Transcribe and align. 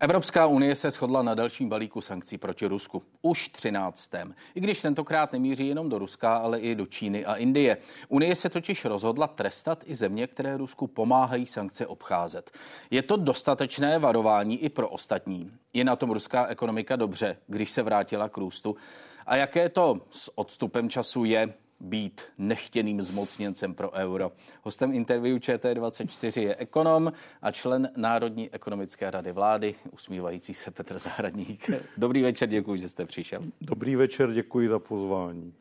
Evropská 0.00 0.46
unie 0.46 0.76
se 0.76 0.90
shodla 0.90 1.22
na 1.22 1.34
dalším 1.34 1.68
balíku 1.68 2.00
sankcí 2.00 2.38
proti 2.38 2.66
Rusku. 2.66 3.02
Už 3.22 3.48
13. 3.48 4.10
I 4.54 4.60
když 4.60 4.82
tentokrát 4.82 5.32
nemíří 5.32 5.68
jenom 5.68 5.88
do 5.88 5.98
Ruska, 5.98 6.36
ale 6.36 6.58
i 6.58 6.74
do 6.74 6.86
Číny 6.86 7.24
a 7.24 7.34
Indie. 7.34 7.76
Unie 8.08 8.36
se 8.36 8.48
totiž 8.48 8.84
rozhodla 8.84 9.26
trestat 9.26 9.84
i 9.86 9.94
země, 9.94 10.26
které 10.26 10.56
Rusku 10.56 10.86
pomáhají 10.86 11.46
sankce 11.46 11.86
obcházet. 11.86 12.50
Je 12.90 13.02
to 13.02 13.16
dostatečné 13.16 13.98
varování 13.98 14.58
i 14.58 14.68
pro 14.68 14.88
ostatní. 14.88 15.52
Je 15.72 15.84
na 15.84 15.96
tom 15.96 16.10
ruská 16.10 16.46
ekonomika 16.46 16.96
dobře, 16.96 17.36
když 17.46 17.70
se 17.70 17.82
vrátila 17.82 18.28
k 18.28 18.36
růstu? 18.36 18.76
A 19.26 19.36
jaké 19.36 19.68
to 19.68 20.00
s 20.10 20.38
odstupem 20.38 20.90
času 20.90 21.24
je, 21.24 21.54
být 21.80 22.22
nechtěným 22.38 23.02
zmocněncem 23.02 23.74
pro 23.74 23.90
euro. 23.92 24.32
Hostem 24.62 24.92
interview 24.94 25.36
ČT24 25.36 26.42
je 26.42 26.56
ekonom 26.56 27.12
a 27.42 27.50
člen 27.50 27.90
Národní 27.96 28.50
ekonomické 28.50 29.10
rady 29.10 29.32
vlády, 29.32 29.74
usmívající 29.92 30.54
se 30.54 30.70
Petr 30.70 30.98
Zahradník. 30.98 31.70
Dobrý 31.96 32.22
večer, 32.22 32.48
děkuji, 32.48 32.80
že 32.80 32.88
jste 32.88 33.06
přišel. 33.06 33.42
Dobrý 33.60 33.96
večer, 33.96 34.32
děkuji 34.32 34.68
za 34.68 34.78
pozvání. 34.78 35.54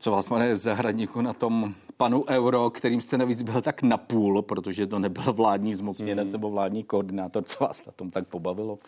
Co 0.00 0.10
vás, 0.10 0.28
pane 0.28 0.56
Zahradníku, 0.56 1.20
na 1.20 1.32
tom 1.32 1.74
panu 1.96 2.24
Euro, 2.28 2.70
kterým 2.70 3.00
jste 3.00 3.18
navíc 3.18 3.42
byl 3.42 3.62
tak 3.62 3.82
napůl, 3.82 4.42
protože 4.42 4.86
to 4.86 4.98
nebyl 4.98 5.32
vládní 5.32 5.74
zmocněnec 5.74 6.24
hmm. 6.24 6.32
nebo 6.32 6.50
vládní 6.50 6.84
koordinátor, 6.84 7.44
co 7.44 7.64
vás 7.64 7.86
na 7.86 7.92
tom 7.92 8.10
tak 8.10 8.26
pobavilo? 8.26 8.78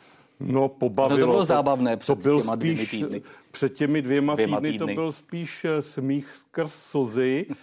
No, 0.40 0.68
pobavilo. 0.68 1.20
No 1.20 1.26
to 1.26 1.32
bylo 1.32 1.44
zábavné 1.44 1.96
před 1.96 2.14
to 2.14 2.22
byl 2.22 2.40
těma 2.40 2.56
spíš, 2.56 2.90
týdny. 2.90 3.22
Před 3.50 3.74
těmi 3.74 4.02
dvěma, 4.02 4.34
dvěma 4.34 4.56
týdny, 4.56 4.72
týdny 4.72 4.94
to 4.94 5.00
byl 5.00 5.12
spíš 5.12 5.64
eh, 5.64 5.82
smích 5.82 6.32
skrz 6.32 6.72
slzy. 6.72 7.46
Eh, 7.50 7.54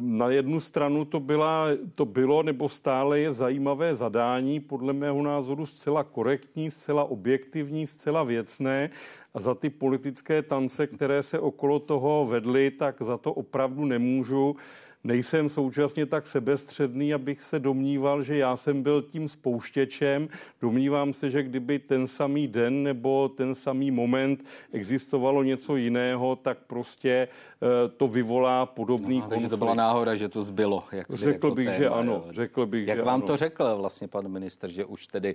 na 0.00 0.28
jednu 0.28 0.60
stranu 0.60 1.04
to, 1.04 1.20
byla, 1.20 1.66
to 1.94 2.04
bylo 2.04 2.42
nebo 2.42 2.68
stále 2.68 3.20
je 3.20 3.32
zajímavé 3.32 3.96
zadání, 3.96 4.60
podle 4.60 4.92
mého 4.92 5.22
názoru 5.22 5.66
zcela 5.66 6.04
korektní, 6.04 6.70
zcela 6.70 7.04
objektivní, 7.04 7.86
zcela 7.86 8.22
věcné 8.22 8.90
a 9.34 9.40
za 9.40 9.54
ty 9.54 9.70
politické 9.70 10.42
tance, 10.42 10.86
které 10.86 11.22
se 11.22 11.38
okolo 11.38 11.78
toho 11.78 12.26
vedly, 12.26 12.70
tak 12.70 13.02
za 13.02 13.16
to 13.16 13.32
opravdu 13.32 13.84
nemůžu 13.84 14.56
nejsem 15.04 15.48
současně 15.48 16.06
tak 16.06 16.26
sebestředný, 16.26 17.14
abych 17.14 17.42
se 17.42 17.58
domníval, 17.58 18.22
že 18.22 18.36
já 18.36 18.56
jsem 18.56 18.82
byl 18.82 19.02
tím 19.02 19.28
spouštěčem. 19.28 20.28
Domnívám 20.60 21.12
se, 21.12 21.30
že 21.30 21.42
kdyby 21.42 21.78
ten 21.78 22.06
samý 22.06 22.48
den 22.48 22.82
nebo 22.82 23.28
ten 23.28 23.54
samý 23.54 23.90
moment 23.90 24.44
existovalo 24.72 25.42
něco 25.42 25.76
jiného, 25.76 26.36
tak 26.36 26.58
prostě 26.66 27.28
eh, 27.62 27.88
to 27.88 28.06
vyvolá 28.06 28.66
podobný 28.66 29.20
no, 29.20 29.28
konflikt. 29.28 29.50
to 29.50 29.56
byla 29.56 29.74
náhoda, 29.74 30.14
že 30.14 30.28
to 30.28 30.42
zbylo. 30.42 30.84
Jak 30.92 31.10
řekl 31.10 31.50
bych, 31.50 31.66
téma, 31.66 31.78
že 31.78 31.88
ano. 31.88 32.24
Řekl 32.30 32.66
bych, 32.66 32.88
jak 32.88 32.98
že 32.98 33.02
vám 33.02 33.20
ano. 33.20 33.26
to 33.26 33.36
řekl 33.36 33.76
vlastně 33.76 34.08
pan 34.08 34.28
minister, 34.28 34.70
že 34.70 34.84
už 34.84 35.06
tedy 35.06 35.34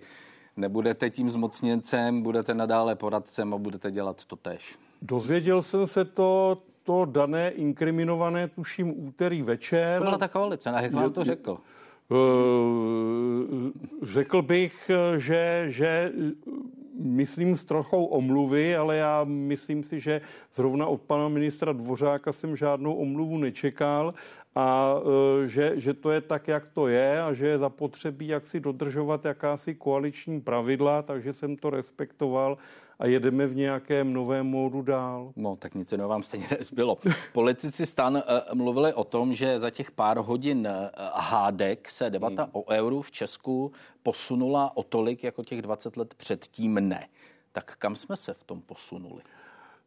nebudete 0.58 1.10
tím 1.10 1.30
zmocněncem, 1.30 2.22
budete 2.22 2.54
nadále 2.54 2.96
poradcem 2.96 3.54
a 3.54 3.58
budete 3.58 3.92
dělat 3.92 4.26
to 4.26 4.36
tež? 4.36 4.76
Dozvěděl 5.02 5.62
jsem 5.62 5.88
se 5.88 6.06
to 6.06 6.58
to 6.84 7.06
dané 7.06 7.50
inkriminované, 7.50 8.48
tuším, 8.48 9.08
úterý 9.08 9.42
večer. 9.42 10.00
To 10.00 10.04
byla 10.04 10.18
ta 10.18 10.28
koalice, 10.28 10.74
jak 10.82 10.94
vám 10.94 11.14
to 11.14 11.24
řekl? 11.24 11.58
Eh, 12.12 13.72
řekl 14.02 14.42
bych, 14.42 14.92
že, 15.18 15.66
že 15.68 16.12
myslím 17.00 17.56
s 17.56 17.64
trochou 17.64 18.06
omluvy, 18.06 18.76
ale 18.76 18.98
já 18.98 19.24
myslím 19.24 19.84
si, 19.84 20.00
že 20.00 20.22
zrovna 20.54 20.88
od 20.88 21.02
pana 21.02 21.28
ministra 21.28 21.74
Dvořáka 21.74 22.32
jsem 22.32 22.56
žádnou 22.56 22.94
omluvu 22.94 23.38
nečekal 23.38 24.14
a 24.56 24.96
eh, 24.96 25.48
že, 25.48 25.74
že 25.76 25.94
to 25.94 26.12
je 26.12 26.22
tak, 26.22 26.48
jak 26.48 26.68
to 26.68 26.88
je 26.88 27.22
a 27.22 27.34
že 27.34 27.48
je 27.48 27.58
zapotřebí 27.58 28.28
jak 28.28 28.48
si 28.48 28.60
dodržovat 28.60 29.26
jakási 29.26 29.76
koaliční 29.76 30.42
pravidla, 30.42 31.02
takže 31.02 31.34
jsem 31.34 31.56
to 31.56 31.70
respektoval 31.70 32.58
a 33.00 33.06
jedeme 33.06 33.48
v 33.48 33.56
nějakém 33.56 34.14
novém 34.14 34.46
módu 34.46 34.82
dál. 34.82 35.32
No, 35.36 35.56
tak 35.56 35.76
nic 35.76 35.92
jiného 35.92 36.10
vám 36.10 36.24
stejně 36.24 36.48
nezbylo. 36.58 36.98
Politici 37.34 37.86
stan 37.86 38.16
uh, 38.16 38.22
mluvili 38.56 38.94
o 38.94 39.04
tom, 39.04 39.34
že 39.34 39.60
za 39.60 39.70
těch 39.70 39.92
pár 39.92 40.18
hodin 40.18 40.68
uh, 40.68 40.74
hádek 41.14 41.90
se 41.90 42.10
debata 42.10 42.44
hmm. 42.44 42.52
o 42.54 42.70
euru 42.70 43.02
v 43.02 43.12
Česku 43.12 43.72
posunula 44.04 44.78
o 44.78 44.84
tolik 44.84 45.24
jako 45.24 45.44
těch 45.44 45.62
20 45.62 45.98
let 45.98 46.14
předtím 46.14 46.74
ne. 46.74 47.08
Tak 47.52 47.76
kam 47.80 47.96
jsme 47.96 48.18
se 48.18 48.34
v 48.34 48.44
tom 48.44 48.62
posunuli? 48.62 49.22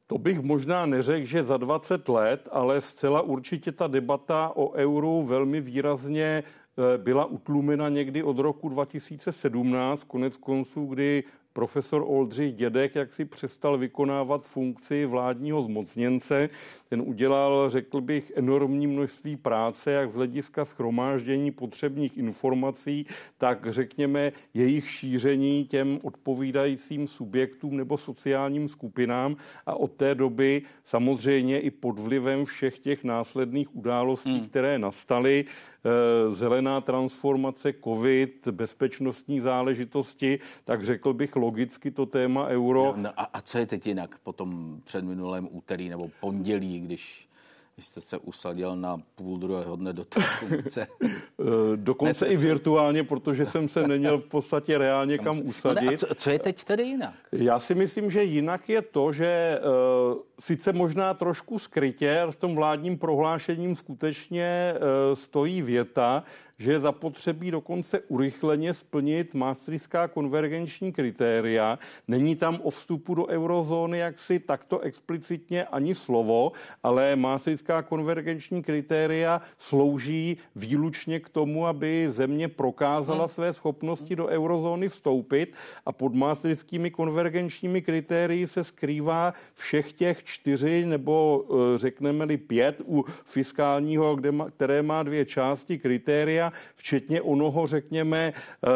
To 0.06 0.18
bych 0.18 0.40
možná 0.40 0.86
neřekl, 0.86 1.26
že 1.26 1.44
za 1.44 1.56
20 1.56 2.08
let, 2.08 2.48
ale 2.50 2.80
zcela 2.80 3.22
určitě 3.22 3.72
ta 3.72 3.86
debata 3.86 4.52
o 4.54 4.72
euru 4.72 5.22
velmi 5.22 5.60
výrazně 5.60 6.42
eh, 6.44 6.98
byla 6.98 7.24
utlumena 7.24 7.88
někdy 7.88 8.22
od 8.22 8.38
roku 8.38 8.68
2017, 8.68 10.04
konec 10.04 10.36
konců, 10.36 10.86
kdy 10.86 11.24
profesor 11.52 12.04
Oldřich 12.06 12.54
Dědek, 12.54 12.94
jak 12.94 13.12
si 13.12 13.24
přestal 13.24 13.78
vykonávat 13.78 14.46
funkci 14.46 15.06
vládního 15.06 15.62
zmocněnce. 15.62 16.48
Ten 16.88 17.02
udělal, 17.06 17.70
řekl 17.70 18.00
bych, 18.00 18.32
enormní 18.36 18.86
množství 18.86 19.36
práce, 19.36 19.92
jak 19.92 20.12
z 20.12 20.14
hlediska 20.14 20.64
schromáždění 20.64 21.50
potřebných 21.50 22.18
informací, 22.18 23.06
tak 23.38 23.66
řekněme 23.70 24.32
jejich 24.54 24.90
šíření 24.90 25.64
těm 25.64 25.98
odpovídajícím 26.02 27.08
subjektům 27.08 27.76
nebo 27.76 27.96
sociálním 27.96 28.68
skupinám 28.68 29.36
a 29.66 29.74
od 29.74 29.92
té 29.92 30.14
doby 30.14 30.62
samozřejmě 30.84 31.60
i 31.60 31.70
pod 31.70 31.98
vlivem 31.98 32.44
všech 32.44 32.78
těch 32.78 33.04
následných 33.04 33.76
událostí, 33.76 34.38
hmm. 34.38 34.48
které 34.48 34.78
nastaly, 34.78 35.44
Eh, 35.84 36.34
zelená 36.34 36.80
transformace, 36.80 37.74
covid, 37.84 38.48
bezpečnostní 38.48 39.40
záležitosti, 39.40 40.38
tak 40.64 40.84
řekl 40.84 41.12
bych 41.12 41.36
logicky 41.42 41.90
to 41.90 42.06
téma 42.06 42.46
euro. 42.46 42.94
No, 42.96 43.10
a, 43.16 43.22
a 43.22 43.40
co 43.40 43.58
je 43.58 43.66
teď 43.66 43.86
jinak 43.86 44.18
po 44.18 44.32
tom 44.32 44.80
předminulém 44.84 45.48
úterý 45.50 45.88
nebo 45.88 46.10
pondělí, 46.20 46.80
když 46.80 47.28
vy 47.76 47.82
jste 47.82 48.00
se 48.00 48.18
usadil 48.18 48.76
na 48.76 49.02
půl 49.14 49.38
druhého 49.38 49.76
dne 49.76 49.92
do 49.92 50.04
té 50.04 50.20
funkce. 50.38 50.86
Eh, 51.02 51.44
dokonce 51.76 52.24
ne, 52.24 52.30
i 52.30 52.36
virtuálně, 52.36 53.04
protože 53.04 53.46
jsem 53.46 53.68
se 53.68 53.88
neměl 53.88 54.18
v 54.18 54.24
podstatě 54.24 54.78
reálně 54.78 55.18
kam 55.18 55.40
usadit. 55.46 55.84
No 55.84 55.90
ne, 55.90 55.98
co, 55.98 56.14
co 56.14 56.30
je 56.30 56.38
teď 56.38 56.64
tedy 56.64 56.82
jinak? 56.82 57.14
Já 57.32 57.60
si 57.60 57.74
myslím, 57.74 58.10
že 58.10 58.24
jinak 58.24 58.68
je 58.68 58.82
to, 58.82 59.12
že 59.12 59.60
uh, 60.12 60.18
sice 60.40 60.72
možná 60.72 61.14
trošku 61.14 61.58
skrytě 61.58 62.22
v 62.30 62.36
tom 62.36 62.54
vládním 62.54 62.98
prohlášením 62.98 63.76
skutečně 63.76 64.74
uh, 64.74 65.14
stojí 65.14 65.62
věta, 65.62 66.24
že 66.62 66.72
je 66.72 66.80
zapotřebí 66.80 67.50
dokonce 67.50 68.00
urychleně 68.00 68.74
splnit 68.74 69.34
maastrichtská 69.34 70.08
konvergenční 70.08 70.92
kritéria. 70.92 71.78
Není 72.08 72.36
tam 72.36 72.60
o 72.62 72.70
vstupu 72.70 73.14
do 73.14 73.26
eurozóny 73.26 73.98
jaksi 73.98 74.38
takto 74.38 74.80
explicitně 74.80 75.64
ani 75.64 75.94
slovo, 75.94 76.52
ale 76.82 77.16
maastrichtská 77.16 77.61
konvergenční 77.82 78.62
kritéria 78.62 79.40
slouží 79.58 80.36
výlučně 80.56 81.20
k 81.20 81.28
tomu, 81.28 81.66
aby 81.66 82.06
země 82.08 82.48
prokázala 82.48 83.28
své 83.28 83.52
schopnosti 83.52 84.16
do 84.16 84.26
eurozóny 84.26 84.88
vstoupit 84.88 85.54
a 85.86 85.92
pod 85.92 86.14
maastrichtskými 86.14 86.90
konvergenčními 86.90 87.82
kritérii 87.82 88.46
se 88.46 88.64
skrývá 88.64 89.34
všech 89.54 89.92
těch 89.92 90.24
čtyři 90.24 90.86
nebo 90.86 91.44
eh, 91.44 91.78
řekneme-li 91.78 92.36
pět 92.36 92.82
u 92.84 93.04
fiskálního, 93.24 94.16
kde 94.16 94.32
má, 94.32 94.50
které 94.50 94.82
má 94.82 95.02
dvě 95.02 95.24
části 95.24 95.78
kritéria, 95.78 96.52
včetně 96.76 97.22
onoho, 97.22 97.66
řekněme, 97.66 98.32
eh, 98.32 98.68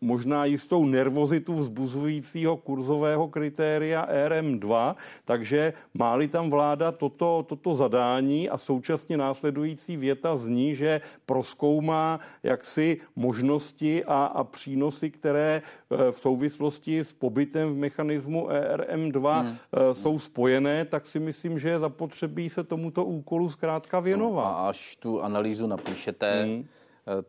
možná 0.00 0.44
jistou 0.44 0.84
nervozitu 0.84 1.54
vzbuzujícího 1.54 2.56
kurzového 2.56 3.28
kritéria 3.28 4.08
RM2, 4.28 4.94
takže 5.24 5.72
máli 5.94 6.28
tam 6.28 6.50
vláda 6.50 6.92
toto, 6.92 7.44
toto 7.48 7.74
zadání 7.74 8.33
a 8.50 8.58
současně 8.58 9.16
následující 9.16 9.96
věta 9.96 10.36
zní, 10.36 10.74
že 10.74 11.00
proskoumá 11.26 12.20
jaksi 12.42 13.00
možnosti 13.16 14.04
a, 14.04 14.24
a 14.24 14.44
přínosy, 14.44 15.10
které 15.10 15.62
eh, 15.62 16.12
v 16.12 16.18
souvislosti 16.18 16.98
s 17.00 17.12
pobytem 17.12 17.74
v 17.74 17.76
mechanismu 17.76 18.48
ERM2 18.48 19.40
hmm. 19.40 19.56
Eh, 19.56 19.94
jsou 19.94 20.18
spojené, 20.18 20.84
tak 20.84 21.06
si 21.06 21.20
myslím, 21.20 21.58
že 21.58 21.68
je 21.68 21.78
zapotřebí 21.78 22.48
se 22.48 22.64
tomuto 22.64 23.04
úkolu 23.04 23.48
zkrátka 23.48 24.00
věnovat. 24.00 24.44
No 24.44 24.56
a 24.56 24.68
až 24.68 24.96
tu 24.96 25.22
analýzu 25.22 25.66
napíšete, 25.66 26.42
hmm 26.42 26.64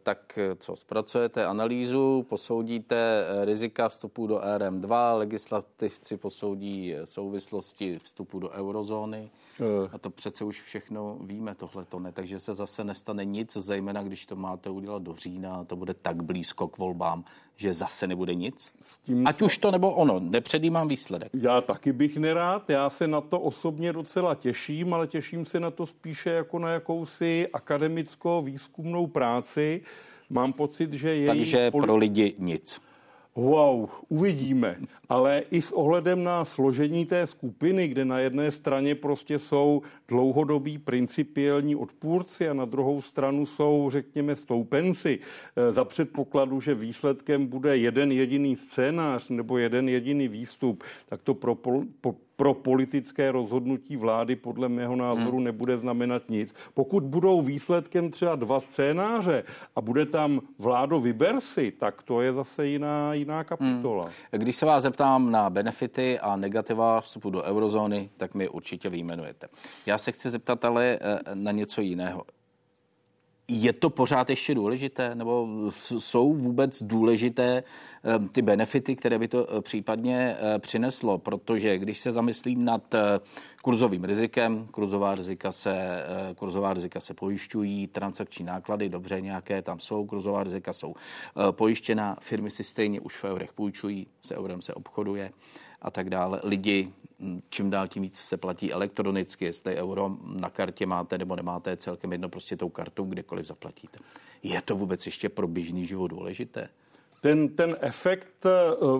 tak 0.04 0.38
eh, 0.38 0.56
co, 0.56 0.76
zpracujete 0.76 1.46
analýzu, 1.46 2.26
posoudíte 2.30 2.96
eh, 2.96 3.46
rizika 3.46 3.90
vstupu 3.90 4.28
do 4.28 4.38
RM2, 4.38 5.18
legislativci 5.18 6.18
posoudí 6.18 6.94
souvislosti 7.04 8.00
vstupu 8.00 8.40
do 8.40 8.50
eurozóny. 8.50 9.32
A 9.92 9.98
to 9.98 10.10
přece 10.10 10.44
už 10.44 10.62
všechno 10.62 11.18
víme, 11.22 11.56
tohle 11.56 11.86
to 11.86 12.00
ne, 12.00 12.12
takže 12.12 12.40
se 12.40 12.54
zase 12.54 12.84
nestane 12.84 13.26
nic, 13.26 13.58
zejména 13.58 14.04
když 14.04 14.26
to 14.26 14.36
máte 14.36 14.70
udělat 14.70 15.04
do 15.04 15.16
října 15.16 15.64
to 15.64 15.76
bude 15.76 15.94
tak 15.94 16.24
blízko 16.24 16.68
k 16.68 16.78
volbám, 16.78 17.24
že 17.58 17.74
zase 17.74 18.08
nebude 18.08 18.36
nic? 18.36 18.74
S 18.82 18.98
tím 18.98 19.28
Ať 19.28 19.38
se... 19.38 19.46
už 19.46 19.58
to 19.58 19.72
nebo 19.72 19.92
ono, 19.92 20.20
nepředjímám 20.20 20.88
výsledek. 20.88 21.30
Já 21.34 21.62
taky 21.62 21.94
bych 21.94 22.18
nerád, 22.18 22.70
já 22.70 22.90
se 22.90 23.08
na 23.08 23.22
to 23.22 23.40
osobně 23.40 23.94
docela 23.94 24.36
těším, 24.36 24.94
ale 24.94 25.08
těším 25.08 25.46
se 25.46 25.60
na 25.60 25.72
to 25.72 25.86
spíše 25.86 26.30
jako 26.30 26.60
na 26.60 26.70
jakousi 26.70 27.48
akademicko-výzkumnou 27.54 29.08
práci, 29.08 29.82
mám 30.30 30.54
pocit, 30.54 30.94
že 30.94 31.16
její... 31.16 31.28
Takže 31.28 31.72
poli... 31.72 31.84
pro 31.84 31.98
lidi 31.98 32.36
nic. 32.38 32.82
Wow, 33.38 33.90
uvidíme. 34.10 34.80
Ale 35.10 35.44
i 35.52 35.62
s 35.62 35.72
ohledem 35.72 36.24
na 36.24 36.46
složení 36.46 37.06
té 37.06 37.28
skupiny, 37.28 37.88
kde 37.88 38.06
na 38.06 38.20
jedné 38.20 38.52
straně 38.52 38.96
prostě 38.96 39.40
jsou 39.40 39.82
dlouhodobí 40.08 40.78
principiální 40.78 41.76
odpůrci 41.76 42.50
a 42.50 42.54
na 42.54 42.66
druhou 42.66 43.02
stranu 43.02 43.46
jsou, 43.46 43.90
řekněme, 43.90 44.36
stoupenci, 44.36 45.20
eh, 45.56 45.74
za 45.74 45.86
předpokladu, 45.86 46.62
že 46.62 46.76
výsledkem 46.76 47.46
bude 47.46 47.78
jeden 47.78 48.12
jediný 48.12 48.56
scénář 48.56 49.30
nebo 49.30 49.58
jeden 49.58 49.90
jediný 49.90 50.28
výstup, 50.28 50.84
tak 51.06 51.22
to 51.22 51.34
pro, 51.34 51.56
pro, 51.56 51.82
pro 52.36 52.54
politické 52.54 53.32
rozhodnutí 53.32 53.98
vlády 53.98 54.36
podle 54.36 54.70
mého 54.70 54.96
názoru 54.96 55.38
hmm. 55.38 55.44
nebude 55.44 55.78
znamenat 55.78 56.30
nic. 56.30 56.56
Pokud 56.74 57.04
budou 57.04 57.42
výsledkem 57.42 58.12
třeba 58.12 58.36
dva 58.36 58.60
scénáře 58.60 59.44
a 59.76 59.82
bude 59.82 60.06
tam 60.06 60.42
vládo 60.60 61.00
vyber 61.00 61.42
si, 61.42 61.72
tak 61.72 62.04
to 62.04 62.22
je 62.22 62.34
zase 62.34 62.68
jiná, 62.68 63.14
jiná 63.14 63.44
kapitola. 63.44 64.04
Hmm. 64.04 64.14
Když 64.32 64.56
se 64.56 64.66
vás 64.66 64.84
zeptám 64.84 65.32
na 65.32 65.50
benefity 65.50 66.20
a 66.20 66.36
negativa 66.36 67.02
vstupu 67.02 67.30
do 67.30 67.44
eurozóny, 67.44 68.10
tak 68.18 68.34
mi 68.36 68.50
určitě 68.50 68.90
vyjmenujete. 68.90 69.48
Já 69.86 69.98
se 69.98 70.12
chci 70.12 70.30
zeptat 70.30 70.66
ale 70.66 71.00
eh, 71.02 71.20
na 71.34 71.52
něco 71.52 71.82
jiného. 71.82 72.24
Je 73.48 73.74
to 73.74 73.90
pořád 73.90 74.30
ještě 74.30 74.56
důležité, 74.56 75.16
nebo 75.16 75.48
jsou 75.72 76.34
vůbec 76.34 76.84
důležité 76.84 77.64
eh, 78.04 78.30
ty 78.30 78.42
benefity, 78.42 78.96
které 78.96 79.20
by 79.20 79.28
to 79.28 79.48
eh, 79.50 79.62
případně 79.62 80.38
eh, 80.40 80.60
přineslo? 80.60 81.18
Protože 81.18 81.78
když 81.78 82.00
se 82.00 82.12
zamyslím 82.12 82.66
nad 82.66 82.96
kurzovým 83.62 84.04
rizikem, 84.04 84.68
kurzová 84.72 85.16
rizika 85.16 85.52
se, 85.52 86.04
kurzová 86.36 86.74
rizika 86.74 87.00
se 87.00 87.14
pojišťují, 87.14 87.88
transakční 87.88 88.46
náklady, 88.46 88.90
dobře, 88.90 89.22
nějaké 89.22 89.62
tam 89.62 89.80
jsou, 89.80 90.06
kurzová 90.06 90.44
rizika 90.44 90.74
jsou 90.74 90.96
pojištěna, 91.52 92.18
firmy 92.22 92.50
si 92.50 92.64
stejně 92.64 93.02
už 93.02 93.18
v 93.18 93.24
eurech 93.24 93.54
půjčují, 93.54 94.08
se 94.22 94.38
eurem 94.38 94.62
se 94.62 94.74
obchoduje 94.74 95.32
a 95.86 95.92
tak 95.92 96.10
dále. 96.10 96.40
Lidi 96.44 96.94
čím 97.50 97.70
dál 97.70 97.88
tím 97.88 98.04
víc 98.04 98.18
se 98.20 98.38
platí 98.38 98.74
elektronicky, 98.74 99.46
jestli 99.46 99.76
euro 99.76 100.18
na 100.26 100.50
kartě 100.50 100.86
máte 100.86 101.18
nebo 101.18 101.36
nemáte, 101.36 101.78
celkem 101.78 102.12
jedno 102.12 102.30
prostě 102.30 102.58
tou 102.58 102.70
kartou 102.70 103.06
kdekoliv 103.06 103.46
zaplatíte. 103.46 104.00
Je 104.44 104.62
to 104.62 104.76
vůbec 104.76 105.06
ještě 105.06 105.30
pro 105.30 105.48
běžný 105.48 105.86
život 105.86 106.08
důležité? 106.08 106.70
Ten, 107.26 107.50
ten 107.50 107.76
efekt 107.82 108.46
eh, 108.46 108.50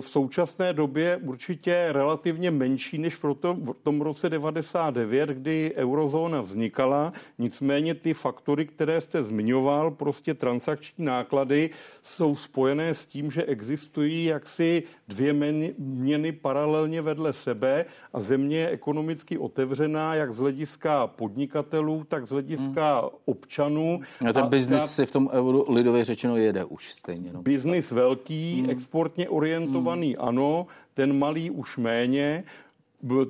současné 0.00 0.72
době 0.72 1.20
určitě 1.22 1.88
relativně 1.90 2.50
menší 2.50 2.98
než 2.98 3.14
v 3.14 3.34
tom, 3.34 3.66
v 3.66 3.72
tom 3.82 4.00
roce 4.00 4.30
99, 4.30 5.30
kdy 5.30 5.72
eurozóna 5.76 6.40
vznikala. 6.40 7.12
Nicméně 7.38 7.94
ty 7.94 8.14
faktory, 8.14 8.66
které 8.66 9.00
jste 9.00 9.22
zmiňoval, 9.22 9.90
prostě 9.90 10.34
transakční 10.34 11.04
náklady, 11.04 11.70
jsou 12.02 12.36
spojené 12.36 12.94
s 12.94 13.06
tím, 13.06 13.30
že 13.30 13.44
existují 13.44 14.24
jaksi 14.24 14.82
dvě 15.08 15.32
měny 15.78 16.32
paralelně 16.32 17.02
vedle 17.02 17.32
sebe 17.32 17.84
a 18.12 18.20
země 18.20 18.58
je 18.58 18.68
ekonomicky 18.68 19.38
otevřená 19.38 20.14
jak 20.14 20.32
z 20.32 20.38
hlediska 20.38 21.06
podnikatelů, 21.06 22.04
tak 22.08 22.26
z 22.26 22.30
hlediska 22.30 23.00
hmm. 23.00 23.10
občanů. 23.24 24.00
A 24.28 24.32
ten 24.32 24.46
biznis 24.46 24.84
si 24.84 25.06
v 25.06 25.12
tom 25.12 25.30
euro 25.32 25.64
lidově 25.68 26.04
řečeno 26.04 26.36
jede 26.36 26.64
už 26.64 26.92
stejně. 26.92 27.30
No. 27.32 27.42
Biznis 27.42 27.90
velký 27.90 28.15
velký, 28.16 28.60
hmm. 28.60 28.70
exportně 28.70 29.28
orientovaný 29.28 30.14
hmm. 30.14 30.28
ano, 30.28 30.66
ten 30.94 31.18
malý 31.18 31.50
už 31.50 31.76
méně 31.76 32.44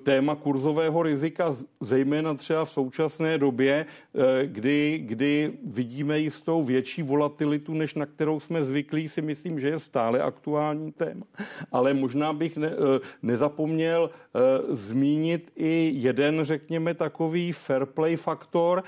téma 0.03 0.35
kurzového 0.35 1.03
rizika, 1.03 1.57
zejména 1.81 2.35
třeba 2.35 2.65
v 2.65 2.71
současné 2.71 3.39
době, 3.39 3.87
eh, 4.15 4.47
kdy, 4.47 5.03
kdy 5.05 5.53
vidíme 5.65 6.19
jistou 6.19 6.63
větší 6.63 7.03
volatilitu, 7.03 7.75
než 7.75 7.95
na 7.95 8.07
kterou 8.07 8.41
jsme 8.41 8.65
zvyklí, 8.65 9.09
si 9.09 9.23
myslím, 9.23 9.61
že 9.61 9.69
je 9.69 9.79
stále 9.79 10.23
aktuální 10.23 10.93
téma. 10.93 11.27
Ale 11.73 11.95
možná 11.95 12.33
bych 12.33 12.57
ne, 12.57 12.69
eh, 12.69 13.01
nezapomněl 13.23 14.11
eh, 14.11 14.39
zmínit 14.69 15.53
i 15.57 15.93
jeden, 15.95 16.41
řekněme, 16.43 16.95
takový 16.95 17.53
fair 17.53 17.87
play 17.87 18.17
faktor. 18.17 18.83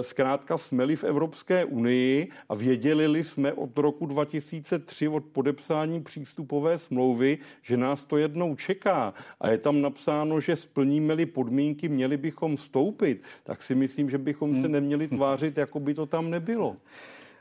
Zkrátka 0.00 0.58
jsme-li 0.58 0.96
v 0.96 1.04
Evropské 1.04 1.64
unii 1.64 2.28
a 2.48 2.54
věděli 2.54 3.24
jsme 3.24 3.52
od 3.52 3.78
roku 3.78 4.06
2003 4.06 5.08
od 5.08 5.24
podepsání 5.24 6.02
přístupové 6.02 6.78
smlouvy, 6.78 7.38
že 7.62 7.76
nás 7.76 8.04
to 8.04 8.16
jednou 8.16 8.54
čeká 8.54 9.14
a 9.40 9.48
je 9.48 9.58
tam 9.58 9.80
napsáno 9.80 10.21
napsáno, 10.24 10.40
že 10.40 10.56
splníme-li 10.56 11.26
podmínky, 11.26 11.88
měli 11.88 12.16
bychom 12.16 12.56
stoupit, 12.56 13.22
tak 13.44 13.62
si 13.62 13.74
myslím, 13.74 14.10
že 14.10 14.18
bychom 14.18 14.54
se 14.54 14.62
hmm. 14.62 14.72
neměli 14.72 15.08
tvářit, 15.08 15.56
jako 15.56 15.80
by 15.80 15.94
to 15.94 16.06
tam 16.06 16.30
nebylo. 16.30 16.76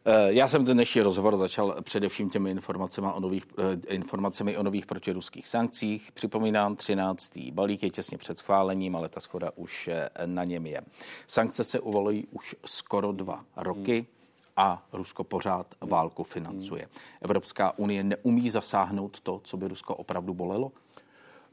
Eh, 0.05 0.33
já 0.33 0.47
jsem 0.47 0.65
dnešní 0.65 1.01
rozhovor 1.01 1.37
začal 1.37 1.75
především 1.81 2.29
těmi 2.29 2.51
informacemi 2.51 3.07
o 3.13 3.19
nových, 3.19 3.45
eh, 3.89 3.95
informacemi 3.95 4.57
o 4.57 4.63
nových 4.63 4.85
protiruských 4.85 5.47
sankcích. 5.47 6.11
Připomínám, 6.13 6.75
13. 6.75 7.51
balík 7.51 7.83
je 7.83 7.89
těsně 7.89 8.17
před 8.17 8.37
schválením, 8.37 8.95
ale 8.95 9.09
ta 9.09 9.19
schoda 9.19 9.51
už 9.55 9.87
eh, 9.87 10.09
na 10.25 10.43
něm 10.43 10.65
je. 10.65 10.81
Sankce 11.27 11.63
se 11.63 11.79
uvolují 11.79 12.27
už 12.31 12.55
skoro 12.65 13.11
dva 13.11 13.45
roky. 13.57 13.97
Hmm 13.97 14.21
a 14.57 14.83
Rusko 14.93 15.23
pořád 15.23 15.75
válku 15.81 16.23
financuje. 16.23 16.87
Evropská 17.21 17.79
unie 17.79 18.03
neumí 18.03 18.49
zasáhnout 18.49 19.19
to, 19.19 19.41
co 19.43 19.57
by 19.57 19.67
Rusko 19.67 19.95
opravdu 19.95 20.33
bolelo? 20.33 20.71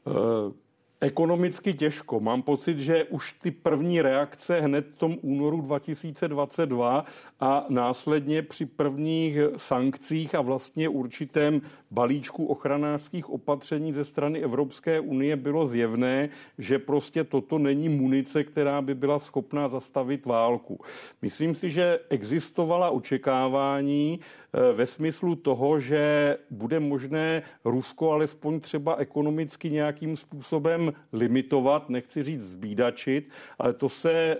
Uh, 0.05 0.53
Ekonomicky 1.01 1.73
těžko. 1.73 2.19
Mám 2.19 2.41
pocit, 2.41 2.79
že 2.79 3.03
už 3.03 3.33
ty 3.33 3.51
první 3.51 4.01
reakce 4.01 4.61
hned 4.61 4.85
v 4.87 4.97
tom 4.97 5.17
únoru 5.21 5.61
2022 5.61 7.05
a 7.39 7.65
následně 7.69 8.41
při 8.41 8.65
prvních 8.65 9.37
sankcích 9.57 10.35
a 10.35 10.41
vlastně 10.41 10.89
určitém 10.89 11.61
balíčku 11.91 12.45
ochranářských 12.45 13.29
opatření 13.29 13.93
ze 13.93 14.05
strany 14.05 14.39
Evropské 14.39 14.99
unie 14.99 15.35
bylo 15.35 15.67
zjevné, 15.67 16.29
že 16.57 16.79
prostě 16.79 17.23
toto 17.23 17.57
není 17.57 17.89
munice, 17.89 18.43
která 18.43 18.81
by 18.81 18.95
byla 18.95 19.19
schopná 19.19 19.69
zastavit 19.69 20.25
válku. 20.25 20.79
Myslím 21.21 21.55
si, 21.55 21.69
že 21.69 21.99
existovala 22.09 22.89
očekávání 22.89 24.19
eh, 24.19 24.73
ve 24.73 24.85
smyslu 24.85 25.35
toho, 25.35 25.79
že 25.79 26.37
bude 26.49 26.79
možné 26.79 27.41
Rusko 27.65 28.11
alespoň 28.11 28.59
třeba 28.59 28.95
ekonomicky 28.95 29.69
nějakým 29.69 30.15
způsobem 30.15 30.88
limitovat, 31.13 31.89
nechci 31.89 32.23
říct 32.23 32.41
zbídačit, 32.41 33.29
ale 33.59 33.73
to 33.73 33.89
se 33.89 34.11
e, 34.13 34.37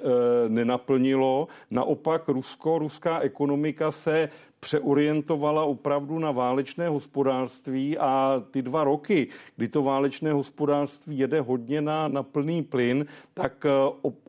nenaplnilo. 0.50 1.47
Naopak 1.71 2.28
Rusko, 2.28 2.80
ruská 2.80 3.19
ekonomika 3.19 3.92
se 3.92 4.30
přeorientovala 4.59 5.63
opravdu 5.63 6.19
na 6.19 6.31
válečné 6.31 6.87
hospodářství 6.87 7.97
a 7.97 8.44
ty 8.51 8.61
dva 8.61 8.83
roky, 8.83 9.28
kdy 9.56 9.68
to 9.68 9.83
válečné 9.83 10.31
hospodářství 10.31 11.18
jede 11.18 11.42
hodně 11.42 11.81
na, 11.81 12.07
na 12.07 12.23
plný 12.23 12.63
plyn, 12.63 13.06
tak 13.33 13.66
e, 13.66 13.69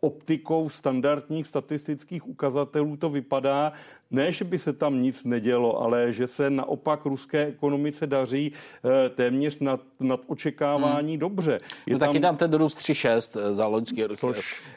optikou 0.00 0.68
standardních 0.68 1.46
statistických 1.46 2.28
ukazatelů 2.28 2.96
to 2.96 3.08
vypadá, 3.08 3.72
ne, 4.10 4.32
že 4.32 4.44
by 4.44 4.58
se 4.58 4.72
tam 4.72 5.02
nic 5.02 5.25
nedělo, 5.25 5.82
ale 5.82 6.12
že 6.12 6.26
se 6.26 6.50
naopak 6.50 7.04
ruské 7.04 7.46
ekonomice 7.46 8.06
daří 8.06 8.52
e, 8.52 9.08
téměř 9.08 9.58
nad, 9.58 9.80
nad 10.00 10.20
očekávání 10.26 11.12
hmm. 11.12 11.20
dobře. 11.20 11.60
Je 11.87 11.92
no 11.92 11.99
tam, 11.99 12.08
taky 12.08 12.20
tam 12.20 12.37
ten 12.37 12.52
růst 12.52 12.78
3,6 12.78 13.40
e, 13.40 13.54
za 13.54 13.66
loňský 13.66 14.04
rok. 14.04 14.18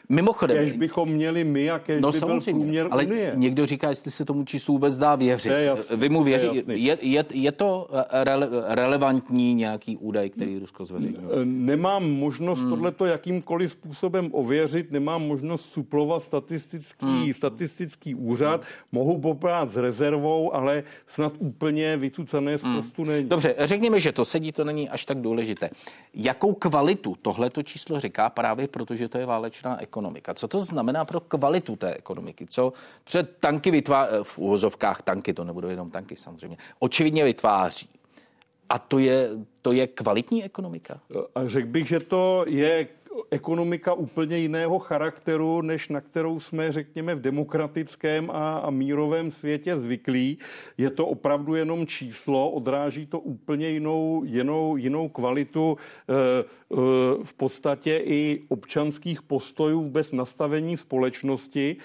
Mimochodem. 0.10 0.58
Kež 0.58 0.72
bychom 0.72 1.10
měli 1.10 1.44
my 1.44 1.70
a 1.70 1.80
kež 1.80 2.02
no, 2.02 2.12
by 2.12 2.20
byl 2.20 2.42
průměr 2.42 2.88
ale 2.92 3.06
Unie. 3.06 3.32
někdo 3.36 3.66
říká, 3.66 3.90
jestli 3.90 4.12
se 4.12 4.26
tomu 4.26 4.44
číslu 4.44 4.74
vůbec 4.74 4.98
dá 4.98 5.16
věřit 5.16 5.43
věřit. 5.50 5.90
Vy 5.92 6.10
mu 6.10 6.24
věří. 6.24 6.64
Je, 6.68 6.98
je, 7.02 7.26
je 7.32 7.52
to 7.52 7.90
eh, 7.92 8.24
rele, 8.24 8.50
relevantní 8.68 9.54
nějaký 9.54 9.98
údaj, 9.98 10.30
který 10.30 10.60
Rusko 10.60 10.86
zveřejňuje? 10.86 11.24
Eh, 11.42 11.46
nemám 11.46 12.12
možnost 12.12 12.60
hmm. 12.60 12.70
tohleto 12.70 13.06
jakýmkoliv 13.06 13.72
způsobem 13.72 14.30
ověřit, 14.32 14.92
nemám 14.92 15.28
možnost 15.28 15.74
suplovat 15.74 16.24
statistický, 16.24 17.06
hmm. 17.06 17.34
statistický 17.34 18.16
úřad. 18.16 18.62
Hmm. 18.62 18.70
Mohu 18.92 19.20
poprát 19.20 19.72
s 19.72 19.78
rezervou, 19.78 20.56
ale 20.56 20.84
snad 21.08 21.34
úplně 21.40 21.98
vycucané 21.98 22.58
z 22.58 22.64
hmm. 22.64 22.74
prostu 22.74 23.04
není. 23.04 23.30
Dobře, 23.30 23.56
řekněme, 23.60 24.00
že 24.00 24.12
to 24.12 24.26
sedí, 24.26 24.52
to 24.52 24.64
není 24.64 24.90
až 24.90 25.06
tak 25.06 25.18
důležité. 25.18 25.70
Jakou 26.14 26.54
kvalitu 26.54 27.16
tohleto 27.22 27.64
číslo 27.64 28.00
říká 28.00 28.30
právě 28.30 28.68
protože 28.68 29.10
to 29.10 29.18
je 29.18 29.26
válečná 29.26 29.82
ekonomika? 29.82 30.34
Co 30.34 30.48
to 30.48 30.60
znamená 30.60 31.06
pro 31.06 31.20
kvalitu 31.20 31.76
té 31.76 31.94
ekonomiky? 31.94 32.46
Co 32.50 32.74
před 33.04 33.38
tanky 33.40 33.72
vytváří, 33.72 34.12
v 34.24 34.38
úvozovkách 34.38 35.02
tanky 35.02 35.33
to 35.34 35.44
nebudou 35.44 35.70
jenom 35.70 35.92
tanky 35.92 36.16
samozřejmě, 36.16 36.58
očividně 36.80 37.24
vytváří. 37.24 37.90
A 38.70 38.80
to 38.80 39.00
je, 39.00 39.30
to 39.62 39.72
je 39.72 39.88
kvalitní 39.88 40.44
ekonomika? 40.44 41.00
A 41.36 41.48
řekl 41.48 41.68
bych, 41.68 41.88
že 41.88 42.00
to 42.00 42.46
je 42.50 42.88
ekonomika 43.32 43.94
úplně 43.94 44.38
jiného 44.38 44.80
charakteru, 44.80 45.62
než 45.62 45.90
na 45.90 46.02
kterou 46.02 46.40
jsme, 46.40 46.72
řekněme, 46.72 47.16
v 47.16 47.22
demokratickém 47.22 48.32
a, 48.32 48.58
a 48.58 48.70
mírovém 48.70 49.32
světě 49.32 49.80
zvyklí. 49.80 50.38
Je 50.78 50.90
to 50.90 51.08
opravdu 51.08 51.56
jenom 51.56 51.88
číslo, 51.88 52.50
odráží 52.50 53.06
to 53.06 53.20
úplně 53.20 53.70
jinou, 53.70 54.24
jinou, 54.26 54.78
jinou 54.78 55.10
kvalitu 55.10 55.78
e, 55.78 56.14
e, 56.14 56.46
v 57.24 57.34
podstatě 57.34 58.02
i 58.04 58.42
občanských 58.48 59.22
postojů 59.22 59.82
vůbec 59.84 60.12
nastavení 60.12 60.78
společnosti. 60.78 61.78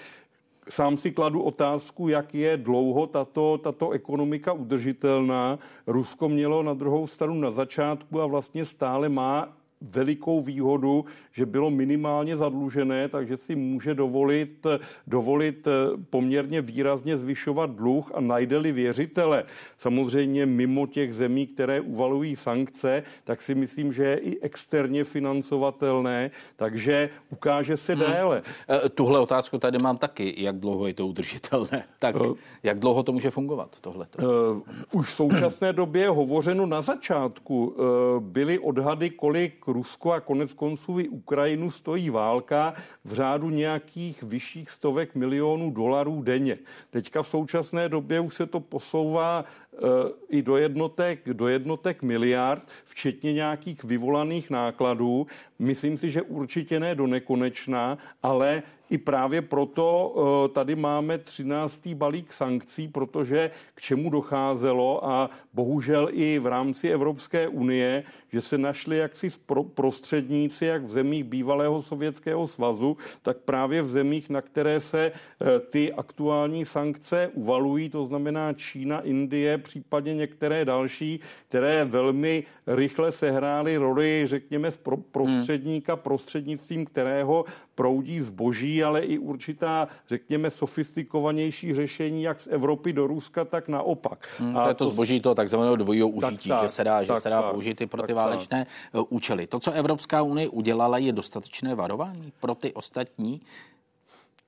Sám 0.69 0.97
si 0.97 1.11
kladu 1.11 1.41
otázku, 1.41 2.07
jak 2.07 2.35
je 2.35 2.57
dlouho 2.57 3.07
tato, 3.07 3.57
tato 3.57 3.89
ekonomika 3.89 4.53
udržitelná. 4.53 5.59
Rusko 5.87 6.29
mělo 6.29 6.63
na 6.63 6.73
druhou 6.73 7.07
stranu 7.07 7.33
na 7.33 7.51
začátku 7.51 8.21
a 8.21 8.25
vlastně 8.25 8.65
stále 8.65 9.09
má 9.09 9.58
velikou 9.81 10.41
výhodu, 10.41 11.05
že 11.31 11.45
bylo 11.45 11.69
minimálně 11.69 12.37
zadlužené, 12.37 13.07
takže 13.07 13.37
si 13.37 13.55
může 13.55 13.93
dovolit, 13.93 14.67
dovolit 15.07 15.67
eh, 15.67 15.71
poměrně 16.09 16.61
výrazně 16.61 17.17
zvyšovat 17.17 17.69
dluh 17.69 18.11
a 18.13 18.21
najde-li 18.21 18.71
věřitele. 18.71 19.43
Samozřejmě 19.77 20.45
mimo 20.45 20.87
těch 20.87 21.13
zemí, 21.13 21.47
které 21.47 21.81
uvalují 21.81 22.35
sankce, 22.35 23.03
tak 23.23 23.41
si 23.41 23.55
myslím, 23.55 23.93
že 23.93 24.03
je 24.03 24.17
i 24.17 24.39
externě 24.41 25.03
financovatelné, 25.03 26.31
takže 26.55 27.09
ukáže 27.29 27.77
se 27.77 27.95
hmm. 27.95 28.03
déle. 28.03 28.41
Eh, 28.69 28.89
tuhle 28.89 29.19
otázku 29.19 29.57
tady 29.57 29.77
mám 29.77 29.97
taky, 29.97 30.35
jak 30.37 30.55
dlouho 30.59 30.87
je 30.87 30.93
to 30.93 31.07
udržitelné. 31.07 31.83
Tak 31.99 32.15
uh, 32.15 32.37
jak 32.63 32.79
dlouho 32.79 33.03
to 33.03 33.11
může 33.11 33.31
fungovat, 33.31 33.77
tohle? 33.81 34.07
Uh, 34.23 34.61
už 34.93 35.07
v 35.07 35.11
současné 35.11 35.73
době 35.73 36.09
hovořeno 36.09 36.65
na 36.65 36.81
začátku. 36.81 37.67
Uh, 37.67 38.23
byly 38.23 38.59
odhady, 38.59 39.09
kolik 39.09 39.68
Rusko 39.73 40.11
a 40.11 40.19
konec 40.19 40.53
konců 40.53 40.99
i 40.99 41.07
Ukrajinu 41.07 41.71
stojí 41.71 42.09
válka 42.09 42.73
v 43.05 43.13
řádu 43.13 43.49
nějakých 43.49 44.23
vyšších 44.23 44.69
stovek 44.69 45.15
milionů 45.15 45.71
dolarů 45.71 46.21
denně. 46.21 46.57
Teďka 46.89 47.23
v 47.23 47.27
současné 47.27 47.89
době 47.89 48.19
už 48.19 48.35
se 48.35 48.45
to 48.45 48.59
posouvá 48.59 49.45
uh, 49.71 49.89
i 50.29 50.41
do 50.41 50.57
jednotek, 50.57 51.29
do 51.33 51.47
jednotek 51.47 52.03
miliard, 52.03 52.67
včetně 52.85 53.33
nějakých 53.33 53.83
vyvolaných 53.83 54.49
nákladů. 54.49 55.27
Myslím 55.59 55.97
si, 55.97 56.09
že 56.09 56.21
určitě 56.21 56.79
ne 56.79 56.95
do 56.95 57.07
nekonečna, 57.07 57.97
ale 58.23 58.63
i 58.89 58.97
právě 58.97 59.41
proto 59.41 60.15
eh, 60.15 60.49
tady 60.49 60.75
máme 60.75 61.17
13. 61.17 61.87
balík 61.87 62.33
sankcí, 62.33 62.87
protože 62.87 63.51
k 63.75 63.81
čemu 63.81 64.09
docházelo 64.09 65.09
a 65.09 65.29
bohužel 65.53 66.09
i 66.11 66.39
v 66.39 66.45
rámci 66.45 66.89
Evropské 66.89 67.47
unie, 67.47 68.03
že 68.31 68.41
se 68.41 68.57
našli 68.57 68.97
jaksi 68.97 69.29
prostředníci, 69.73 70.65
jak 70.65 70.83
v 70.83 70.91
zemích 70.91 71.23
bývalého 71.23 71.81
Sovětského 71.81 72.47
svazu, 72.47 72.97
tak 73.21 73.37
právě 73.37 73.81
v 73.81 73.89
zemích, 73.89 74.29
na 74.29 74.41
které 74.41 74.79
se 74.79 75.11
eh, 75.11 75.59
ty 75.59 75.93
aktuální 75.93 76.65
sankce 76.65 77.31
uvalují, 77.33 77.89
to 77.89 78.05
znamená 78.05 78.53
Čína, 78.53 78.99
Indie, 78.99 79.57
případně 79.57 80.15
některé 80.15 80.65
další, 80.65 81.19
které 81.47 81.85
velmi 81.85 82.43
rychle 82.67 83.11
sehrály 83.11 83.77
roli, 83.77 84.21
řekněme, 84.25 84.71
z 84.71 84.79
prostředníka, 85.11 85.95
prostřednictvím 85.95 86.85
kterého 86.85 87.45
proudí 87.75 88.21
zboží, 88.21 88.78
ale 88.83 89.01
i 89.01 89.17
určitá, 89.17 89.87
řekněme, 90.07 90.51
sofistikovanější 90.51 91.73
řešení, 91.73 92.23
jak 92.23 92.39
z 92.39 92.47
Evropy 92.47 92.93
do 92.93 93.07
Ruska, 93.07 93.45
tak 93.45 93.67
naopak. 93.67 94.27
Hmm, 94.39 94.57
a 94.57 94.63
to 94.63 94.69
je 94.69 94.75
to 94.75 94.85
zboží 94.85 95.21
toho 95.21 95.35
takzvaného 95.35 95.75
dvojího 95.75 96.09
užití, 96.09 96.49
tak, 96.49 96.61
že 96.61 96.69
se 96.69 96.83
dá, 96.83 96.97
tak, 96.97 97.07
že 97.07 97.17
se 97.17 97.29
dá 97.29 97.41
tak, 97.41 97.51
použít 97.51 97.81
i 97.81 97.85
pro 97.85 98.01
ty 98.01 98.13
válečné 98.13 98.65
tak. 98.91 99.01
Uh, 99.01 99.07
účely. 99.09 99.47
To, 99.47 99.59
co 99.59 99.71
Evropská 99.71 100.21
unie 100.21 100.49
udělala, 100.49 100.97
je 100.97 101.11
dostatečné 101.11 101.75
varování 101.75 102.33
pro 102.39 102.55
ty 102.55 102.73
ostatní? 102.73 103.41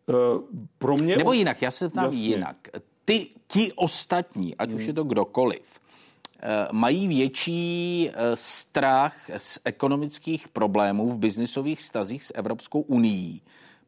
Uh, 0.06 0.16
pro 0.78 0.98
mě... 0.98 1.18
Nebo 1.18 1.34
jinak, 1.34 1.62
já 1.62 1.72
se 1.72 1.90
ptám 1.90 2.06
jasně. 2.06 2.20
jinak. 2.20 2.56
Ty, 3.06 3.28
ti 3.48 3.72
ostatní, 3.76 4.56
ať 4.56 4.70
hmm. 4.70 4.76
už 4.76 4.86
je 4.86 4.94
to 4.94 5.04
kdokoliv, 5.04 5.82
Eh, 6.44 6.68
mají 6.72 7.08
větší 7.08 8.10
strach 8.34 9.30
z 9.38 9.60
ekonomických 9.66 10.48
problémů 10.48 11.10
v 11.10 11.18
biznisových 11.18 11.82
stazích 11.82 12.24
s 12.24 12.34
Evropskou 12.36 12.82
unii, 12.82 13.40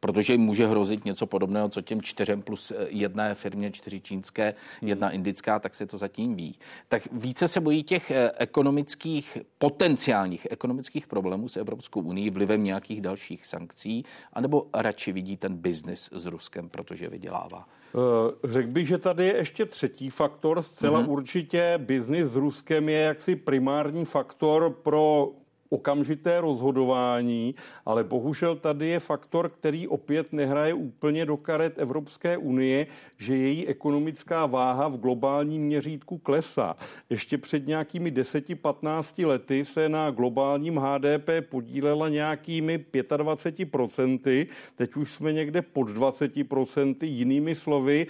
protože 0.04 0.32
jim 0.32 0.40
může 0.40 0.66
hrozit 0.66 1.04
něco 1.04 1.26
podobného, 1.26 1.68
co 1.68 1.80
těm 1.80 2.02
čtyřem 2.02 2.42
plus 2.42 2.70
eh, 2.70 2.86
jedné 2.88 3.34
firmě, 3.34 3.70
čtyři 3.70 4.00
čínské, 4.00 4.54
jedna 4.82 5.10
indická, 5.10 5.58
tak 5.58 5.74
se 5.74 5.86
to 5.86 5.96
zatím 5.96 6.34
ví. 6.36 6.58
Tak 6.88 7.08
více 7.12 7.48
se 7.48 7.60
bojí 7.60 7.82
těch 7.82 8.12
ekonomických, 8.36 9.38
potenciálních 9.58 10.46
ekonomických 10.50 11.06
problémů 11.06 11.48
s 11.48 11.56
Evropskou 11.56 12.00
unii 12.00 12.30
vlivem 12.30 12.64
nějakých 12.64 13.00
dalších 13.00 13.46
sankcí, 13.46 14.04
anebo 14.32 14.66
radši 14.74 15.12
vidí 15.12 15.36
ten 15.36 15.56
biznis 15.56 16.10
s 16.12 16.26
Ruskem, 16.26 16.68
protože 16.68 17.08
vydělává. 17.08 17.68
Eh, 17.94 18.48
řekl 18.52 18.70
bych, 18.70 18.88
že 18.88 18.98
tady 18.98 19.26
je 19.26 19.36
ještě 19.36 19.66
třetí 19.66 20.10
faktor. 20.10 20.62
Zcela 20.62 21.02
mm-hmm. 21.02 21.10
určitě 21.10 21.74
biznis 21.78 22.26
s 22.26 22.36
Ruskem 22.36 22.88
je 22.88 22.98
jaksi 22.98 23.36
primární 23.36 24.04
faktor 24.04 24.70
pro 24.70 25.32
okamžité 25.68 26.40
rozhodování, 26.40 27.54
ale 27.84 28.04
bohužel 28.04 28.56
tady 28.56 28.86
je 28.86 29.00
faktor, 29.00 29.48
který 29.48 29.88
opět 29.88 30.32
nehraje 30.32 30.74
úplně 30.74 31.26
do 31.26 31.36
karet 31.36 31.78
Evropské 31.78 32.36
unie, 32.36 32.86
že 33.18 33.36
její 33.36 33.66
ekonomická 33.66 34.46
váha 34.46 34.88
v 34.88 34.98
globálním 34.98 35.62
měřítku 35.62 36.18
klesá. 36.18 36.76
Ještě 37.10 37.38
před 37.38 37.66
nějakými 37.66 38.12
10-15 38.12 39.26
lety 39.26 39.64
se 39.64 39.88
na 39.88 40.10
globálním 40.10 40.76
HDP 40.76 41.30
podílela 41.48 42.08
nějakými 42.08 42.84
25%, 42.92 44.46
teď 44.76 44.96
už 44.96 45.12
jsme 45.12 45.32
někde 45.32 45.62
pod 45.62 45.90
20%, 45.90 46.94
jinými 47.02 47.54
slovy, 47.54 48.06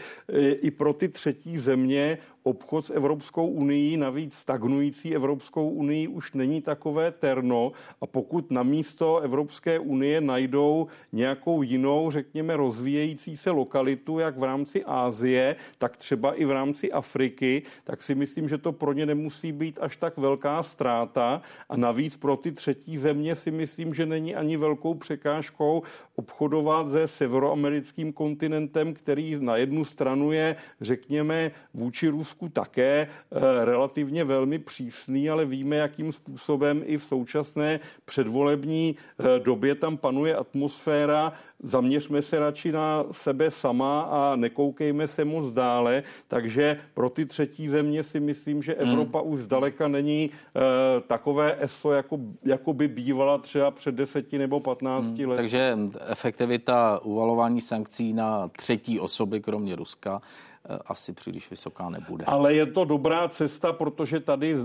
i 0.61 0.71
pro 0.71 0.93
ty 0.93 1.09
třetí 1.09 1.59
země 1.59 2.19
obchod 2.45 2.87
s 2.87 2.91
Evropskou 2.91 3.47
unii, 3.47 3.97
navíc 3.97 4.35
stagnující 4.35 5.15
Evropskou 5.15 5.69
unii, 5.69 6.09
už 6.09 6.33
není 6.33 6.61
takové 6.63 7.11
terno. 7.11 7.73
A 8.01 8.07
pokud 8.07 8.51
na 8.51 8.63
místo 8.63 9.19
Evropské 9.19 9.79
unie 9.79 10.21
najdou 10.21 10.87
nějakou 11.13 11.63
jinou, 11.63 12.11
řekněme, 12.11 12.57
rozvíjející 12.57 13.37
se 13.37 13.51
lokalitu, 13.51 14.19
jak 14.19 14.39
v 14.39 14.43
rámci 14.43 14.85
Ázie, 14.85 15.57
tak 15.79 15.97
třeba 15.97 16.35
i 16.35 16.45
v 16.45 16.51
rámci 16.51 16.93
Afriky, 16.93 17.63
tak 17.85 18.03
si 18.03 18.15
myslím, 18.15 18.49
že 18.49 18.59
to 18.59 18.73
pro 18.73 18.93
ně 18.93 19.07
nemusí 19.07 19.53
být 19.53 19.79
až 19.83 19.97
tak 19.97 20.19
velká 20.19 20.63
ztráta. 20.63 21.41
A 21.69 21.77
navíc 21.77 22.17
pro 22.17 22.37
ty 22.37 22.53
třetí 22.53 22.99
země 22.99 23.35
si 23.35 23.51
myslím, 23.51 23.95
že 23.95 24.07
není 24.07 24.35
ani 24.35 24.57
velkou 24.57 24.95
překážkou 24.95 25.83
obchodovat 26.17 26.91
se 26.91 27.09
severoamerickým 27.09 28.13
kontinentem, 28.13 28.95
který 28.95 29.37
na 29.41 29.57
jednu 29.57 29.85
stranu 29.85 30.33
je, 30.33 30.57
řekněme, 30.81 31.51
vůči 31.75 32.09
Rusku 32.09 32.34
také 32.49 33.09
eh, 33.33 33.64
relativně 33.64 34.25
velmi 34.25 34.59
přísný, 34.59 35.31
ale 35.31 35.45
víme, 35.45 35.76
jakým 35.76 36.12
způsobem 36.12 36.83
i 36.87 36.97
v 36.97 37.03
současné 37.03 37.81
předvolební 38.05 38.97
eh, 38.97 39.38
době 39.38 39.75
tam 39.75 39.97
panuje 39.97 40.37
atmosféra. 40.37 41.33
Zaměřme 41.62 42.23
se 42.23 42.38
radši 42.38 42.73
na 42.73 43.05
sebe 43.11 43.50
sama 43.50 44.00
a 44.00 44.37
nekoukejme 44.37 45.07
se 45.07 45.25
moc 45.25 45.53
dále. 45.53 46.03
Takže 46.29 46.79
pro 46.95 47.11
ty 47.11 47.26
třetí 47.26 47.69
země 47.69 48.03
si 48.03 48.21
myslím, 48.21 48.62
že 48.62 48.76
hmm. 48.81 48.91
Evropa 48.91 49.21
hmm. 49.21 49.31
už 49.31 49.41
zdaleka 49.41 49.88
není 49.88 50.31
uh, 50.31 50.62
takové 51.07 51.57
ESO, 51.61 51.93
jako, 51.93 52.19
jako 52.45 52.73
by 52.73 52.88
bývala 52.88 53.38
třeba 53.38 53.71
před 53.71 53.95
deseti 53.95 54.38
nebo 54.38 54.61
patnácti 54.61 55.23
hmm. 55.23 55.31
lety. 55.31 55.37
Takže 55.37 55.79
efektivita 56.07 57.00
uvalování 57.03 57.61
sankcí 57.61 58.12
na 58.12 58.49
třetí 58.49 59.00
osoby, 59.00 59.41
kromě 59.41 59.76
Ruska, 59.76 60.23
eh, 60.23 60.54
asi 60.87 61.12
příliš 61.12 61.50
vysoká 61.50 61.90
nebude. 61.90 62.25
Ale 62.25 62.54
je 62.54 62.66
to 62.66 62.85
dobrá 62.85 63.28
cesta, 63.28 63.73
protože 63.73 64.21
tady 64.21 64.54
uh, 64.54 64.62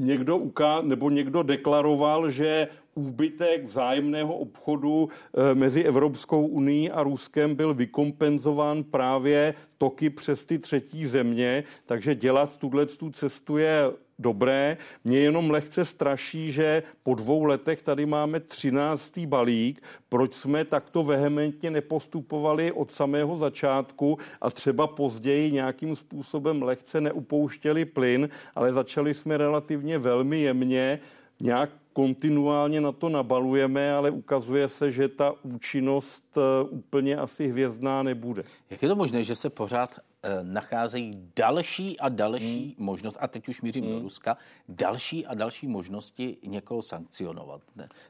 někdo 0.00 0.36
uká, 0.36 0.80
nebo 0.80 1.10
někdo 1.10 1.42
deklaroval, 1.42 2.30
že 2.30 2.68
úbytek 2.94 3.64
vzájemného 3.64 4.34
obchodu 4.34 5.02
uh, 5.02 5.08
mezi 5.54 5.82
Evropskou 5.82 6.46
unii 6.46 6.90
a 6.90 7.02
Ruskem 7.02 7.54
byl 7.54 7.74
vykompenzován 7.74 8.84
právě 8.84 9.54
toky 9.78 10.10
přes 10.10 10.44
ty 10.44 10.58
třetí 10.58 11.06
země, 11.06 11.64
takže 11.86 12.14
dělat 12.14 12.56
tuhle 12.56 12.86
cestu 13.12 13.56
je 13.56 13.84
dobré. 14.22 14.76
Mě 15.04 15.18
jenom 15.18 15.50
lehce 15.50 15.84
straší, 15.84 16.52
že 16.52 16.82
po 17.02 17.14
dvou 17.14 17.44
letech 17.44 17.82
tady 17.82 18.06
máme 18.06 18.40
třináctý 18.40 19.26
balík. 19.26 19.82
Proč 20.08 20.34
jsme 20.34 20.64
takto 20.64 21.02
vehementně 21.02 21.70
nepostupovali 21.70 22.72
od 22.72 22.90
samého 22.90 23.36
začátku 23.36 24.18
a 24.40 24.50
třeba 24.50 24.86
později 24.86 25.52
nějakým 25.52 25.96
způsobem 25.96 26.62
lehce 26.62 27.00
neupouštěli 27.00 27.84
plyn, 27.84 28.28
ale 28.54 28.72
začali 28.72 29.14
jsme 29.14 29.36
relativně 29.36 29.98
velmi 29.98 30.40
jemně 30.40 30.98
nějak 31.40 31.70
kontinuálně 31.92 32.80
na 32.80 32.92
to 32.92 33.08
nabalujeme, 33.08 33.92
ale 33.92 34.10
ukazuje 34.10 34.68
se, 34.68 34.92
že 34.92 35.08
ta 35.08 35.34
účinnost 35.42 36.24
eh, 36.36 36.68
úplně 36.70 37.16
asi 37.16 37.48
hvězdná 37.48 38.02
nebude. 38.02 38.44
Jak 38.70 38.82
je 38.82 38.88
to 38.88 38.96
možné, 38.96 39.24
že 39.24 39.36
se 39.36 39.50
pořád 39.50 40.00
nacházejí 40.42 41.30
další 41.36 42.00
a 42.00 42.08
další 42.08 42.64
hmm. 42.64 42.86
možnost, 42.86 43.16
a 43.20 43.28
teď 43.28 43.48
už 43.48 43.62
mířím 43.62 43.84
hmm. 43.84 43.92
do 43.92 43.98
Ruska, 43.98 44.36
další 44.68 45.26
a 45.26 45.34
další 45.34 45.66
možnosti 45.68 46.36
někoho 46.46 46.82
sankcionovat. 46.82 47.62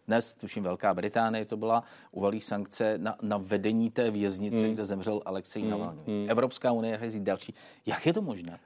Dnes, 0.07 0.35
tuším, 0.35 0.63
Velká 0.63 0.95
Británie 0.95 1.45
to 1.45 1.57
byla, 1.57 1.85
uvalí 2.11 2.41
sankce 2.41 2.99
na, 2.99 3.17
na 3.23 3.37
vedení 3.37 3.91
té 3.91 4.11
věznice, 4.11 4.57
hmm. 4.57 4.75
kde 4.75 4.85
zemřel 4.85 5.23
Alexej 5.25 5.63
hmm. 5.63 5.71
Navalny. 5.71 6.03
Hmm. 6.07 6.27
Evropská 6.31 6.73
unie 6.73 6.97
hází 6.97 7.21
další. 7.21 7.55
Jak 7.87 8.07
je 8.07 8.13
to 8.13 8.23
možné? 8.23 8.61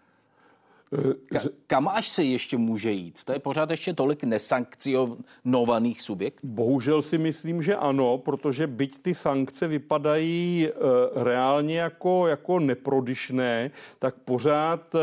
Ka- 1.32 1.50
kam 1.66 1.88
až 1.88 2.08
se 2.08 2.24
ještě 2.24 2.56
může 2.56 2.90
jít? 2.92 3.24
To 3.24 3.32
je 3.32 3.38
pořád 3.38 3.70
ještě 3.70 3.94
tolik 3.94 4.24
nesankcionovaných 4.24 6.02
subjektů? 6.02 6.46
Bohužel 6.46 7.02
si 7.02 7.18
myslím, 7.18 7.62
že 7.62 7.76
ano, 7.76 8.18
protože 8.18 8.66
byť 8.66 9.02
ty 9.02 9.14
sankce 9.14 9.68
vypadají 9.68 10.68
uh, 10.68 11.22
reálně 11.22 11.78
jako, 11.80 12.26
jako 12.26 12.58
neprodyšné, 12.58 13.70
tak 13.98 14.14
pořád 14.14 14.94
uh, 14.94 15.00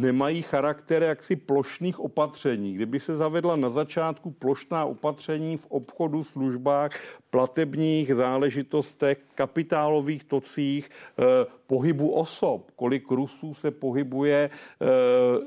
nemají 0.00 0.42
charakter 0.42 1.02
jaksi 1.02 1.36
plošných 1.36 2.00
opatření. 2.00 2.74
Kdyby 2.74 3.00
se 3.00 3.16
zavedla 3.16 3.56
na 3.56 3.68
začátku 3.68 4.30
plošná 4.30 4.84
opatření 4.84 5.56
v 5.56 5.66
obchodu, 5.66 6.24
službách, 6.24 6.90
platebních 7.30 8.14
záležitostech, 8.14 9.18
kapitálových 9.34 10.24
tocích, 10.24 10.90
uh, 11.18 11.24
pohybu 11.66 12.10
osob, 12.10 12.70
kolik 12.76 13.10
Rusů 13.10 13.54
se 13.54 13.70
pohybuje 13.70 14.50
eh, 14.50 14.86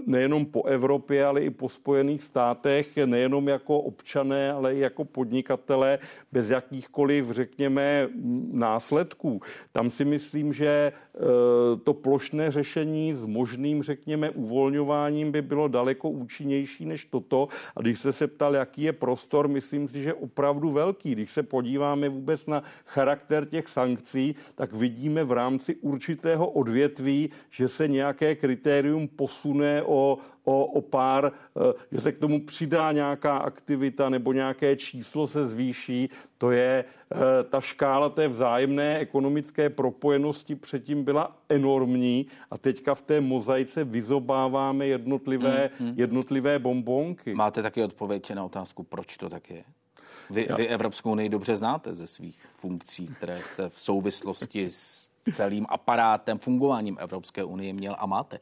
nejenom 0.05 0.45
po 0.45 0.63
Evropě, 0.65 1.25
ale 1.25 1.41
i 1.41 1.49
po 1.49 1.69
Spojených 1.69 2.23
státech, 2.23 2.97
nejenom 3.05 3.47
jako 3.47 3.79
občané, 3.79 4.51
ale 4.51 4.75
i 4.75 4.79
jako 4.79 5.05
podnikatele, 5.05 5.99
bez 6.31 6.49
jakýchkoliv, 6.49 7.31
řekněme, 7.31 8.09
následků. 8.51 9.41
Tam 9.71 9.89
si 9.89 10.05
myslím, 10.05 10.53
že 10.53 10.91
eh, 11.15 11.19
to 11.83 11.93
plošné 11.93 12.51
řešení 12.51 13.13
s 13.13 13.25
možným, 13.25 13.83
řekněme, 13.83 14.29
uvolňováním 14.29 15.31
by 15.31 15.41
bylo 15.41 15.67
daleko 15.67 16.09
účinnější 16.09 16.85
než 16.85 17.05
toto. 17.05 17.47
A 17.75 17.81
když 17.81 17.99
se 17.99 18.13
se 18.13 18.27
ptal, 18.27 18.55
jaký 18.55 18.81
je 18.81 18.93
prostor, 18.93 19.47
myslím 19.47 19.87
si, 19.87 20.03
že 20.03 20.13
opravdu 20.13 20.69
velký. 20.69 21.11
Když 21.11 21.31
se 21.31 21.43
podíváme 21.43 22.09
vůbec 22.09 22.45
na 22.45 22.63
charakter 22.85 23.45
těch 23.45 23.67
sankcí, 23.67 24.35
tak 24.55 24.73
vidíme 24.73 25.23
v 25.23 25.31
rámci 25.31 25.75
určitě 25.75 26.08
určitého 26.09 26.49
odvětví, 26.49 27.29
že 27.49 27.67
se 27.67 27.87
nějaké 27.87 28.35
kritérium 28.35 29.07
posune 29.07 29.83
o, 29.83 30.17
o, 30.43 30.65
o 30.65 30.81
pár, 30.81 31.31
eh, 31.31 31.73
že 31.91 32.01
se 32.01 32.11
k 32.11 32.17
tomu 32.17 32.45
přidá 32.45 32.91
nějaká 32.91 33.37
aktivita 33.37 34.09
nebo 34.09 34.33
nějaké 34.33 34.75
číslo 34.75 35.27
se 35.27 35.47
zvýší. 35.47 36.09
To 36.37 36.51
je 36.51 36.85
eh, 36.85 37.17
ta 37.43 37.61
škála 37.61 38.09
té 38.09 38.27
vzájemné 38.27 38.97
ekonomické 38.97 39.69
propojenosti 39.69 40.55
předtím 40.55 41.03
byla 41.03 41.37
enormní 41.49 42.25
a 42.51 42.57
teďka 42.57 42.95
v 42.95 43.01
té 43.01 43.21
mozaice 43.21 43.83
vyzobáváme 43.83 44.87
jednotlivé, 44.87 45.69
mm, 45.79 45.87
mm. 45.87 45.93
jednotlivé 45.97 46.59
bombonky. 46.59 47.33
Máte 47.33 47.61
taky 47.61 47.83
odpověď 47.83 48.33
na 48.33 48.43
otázku, 48.43 48.83
proč 48.83 49.17
to 49.17 49.29
tak 49.29 49.49
je? 49.49 49.63
Vy, 50.29 50.47
vy 50.57 50.67
Evropskou 50.67 51.11
unii 51.11 51.29
dobře 51.29 51.55
znáte 51.55 51.95
ze 51.95 52.07
svých 52.07 52.45
funkcí, 52.55 53.07
které 53.07 53.41
jste 53.41 53.69
v 53.69 53.81
souvislosti 53.81 54.67
s 54.69 55.08
celým 55.31 55.65
aparátem, 55.69 56.39
fungováním 56.39 56.97
Evropské 56.99 57.43
unie 57.43 57.73
měl 57.73 57.95
a 57.99 58.05
máte. 58.05 58.39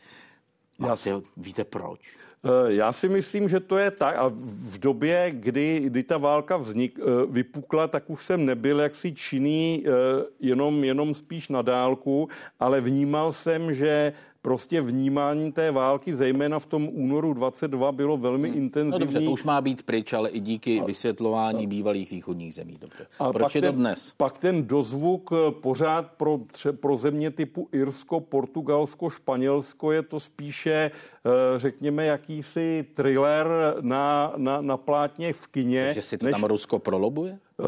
Já, 0.80 0.96
víte 1.38 1.64
proč? 1.64 2.00
Eh, 2.46 2.74
já 2.74 2.94
si 2.94 3.10
myslím, 3.10 3.50
že 3.50 3.60
to 3.60 3.78
je 3.78 3.92
tak. 3.92 4.16
A 4.16 4.28
v 4.68 4.78
době, 4.78 5.32
kdy, 5.32 5.82
kdy 5.86 6.04
ta 6.04 6.18
válka 6.18 6.58
vznik, 6.58 7.00
eh, 7.00 7.26
vypukla, 7.30 7.88
tak 7.88 8.10
už 8.10 8.26
jsem 8.26 8.46
nebyl 8.46 8.80
jaksi 8.80 9.14
činný 9.14 9.84
eh, 9.86 9.92
jenom, 10.40 10.84
jenom 10.84 11.14
spíš 11.14 11.50
na 11.50 11.62
dálku, 11.62 12.30
ale 12.60 12.82
vnímal 12.82 13.34
jsem, 13.34 13.74
že 13.74 14.14
prostě 14.48 14.82
vnímání 14.82 15.52
té 15.52 15.72
války, 15.72 16.16
zejména 16.16 16.60
v 16.60 16.66
tom 16.66 16.90
únoru 16.92 17.34
22, 17.34 17.92
bylo 17.92 18.18
velmi 18.18 18.50
hmm. 18.50 18.58
intenzivní. 18.58 18.92
No 18.92 19.00
dobře, 19.00 19.22
to 19.22 19.32
už 19.32 19.44
má 19.44 19.62
být 19.62 19.84
pryč, 19.84 20.14
ale 20.14 20.30
i 20.30 20.40
díky 20.40 20.80
a, 20.80 20.84
vysvětlování 20.84 21.66
a, 21.66 21.68
bývalých 21.68 22.12
východních 22.12 22.54
zemí. 22.54 22.78
Dobře. 22.82 23.08
A 23.20 23.34
Proč 23.34 23.56
je 23.56 23.62
to 23.62 23.72
dnes? 23.72 24.14
Pak 24.18 24.38
ten 24.38 24.68
dozvuk 24.68 25.30
eh, 25.34 25.52
pořád 25.52 26.12
pro, 26.12 26.40
pro 26.80 26.98
země 26.98 27.32
typu 27.32 27.70
Irsko, 27.72 28.20
Portugalsko, 28.20 29.10
Španělsko 29.10 29.92
je 29.92 30.02
to 30.02 30.20
spíše, 30.20 30.92
eh, 30.92 31.30
řekněme, 31.58 32.06
jakýsi 32.06 32.86
thriller 32.94 33.48
na, 33.82 34.34
na, 34.38 34.62
na 34.62 34.78
plátně 34.78 35.34
v 35.34 35.48
kině. 35.48 35.86
Takže 35.86 36.02
si 36.02 36.18
to 36.18 36.26
než... 36.26 36.32
tam 36.32 36.44
Rusko 36.44 36.80
prolobuje? 36.80 37.40
Eh, 37.60 37.68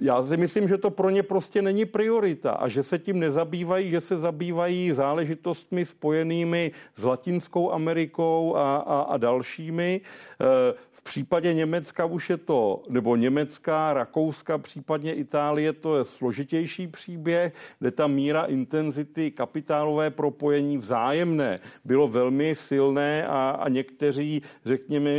já 0.00 0.24
si 0.24 0.36
myslím, 0.36 0.68
že 0.68 0.78
to 0.78 0.90
pro 0.90 1.10
ně 1.10 1.22
prostě 1.22 1.62
není 1.62 1.84
priorita 1.84 2.50
a 2.50 2.68
že 2.68 2.82
se 2.82 2.98
tím 2.98 3.20
nezabývají, 3.20 3.90
že 3.90 4.00
se 4.00 4.18
zabývají 4.18 4.92
záležitostmi 4.92 5.84
spojenými 5.84 6.72
s 6.96 7.04
Latinskou 7.04 7.72
Amerikou 7.72 8.56
a, 8.56 8.76
a, 8.76 9.00
a 9.00 9.16
dalšími. 9.16 10.00
Eh, 10.40 10.74
v 10.90 11.02
případě 11.02 11.54
Německa 11.54 12.04
už 12.04 12.30
je 12.30 12.36
to, 12.36 12.82
nebo 12.88 13.16
Německa, 13.16 13.92
Rakouska, 13.92 14.58
případně 14.58 15.14
Itálie, 15.14 15.72
to 15.72 15.96
je 15.96 16.04
složitější 16.04 16.86
příběh, 16.86 17.52
kde 17.78 17.90
ta 17.90 18.06
míra 18.06 18.44
intenzity, 18.44 19.30
kapitálové 19.30 20.10
propojení 20.10 20.78
vzájemné 20.78 21.58
bylo 21.84 22.08
velmi 22.08 22.54
silné 22.54 23.26
a, 23.26 23.50
a 23.50 23.68
někteří, 23.68 24.42
řekněme, 24.64 25.10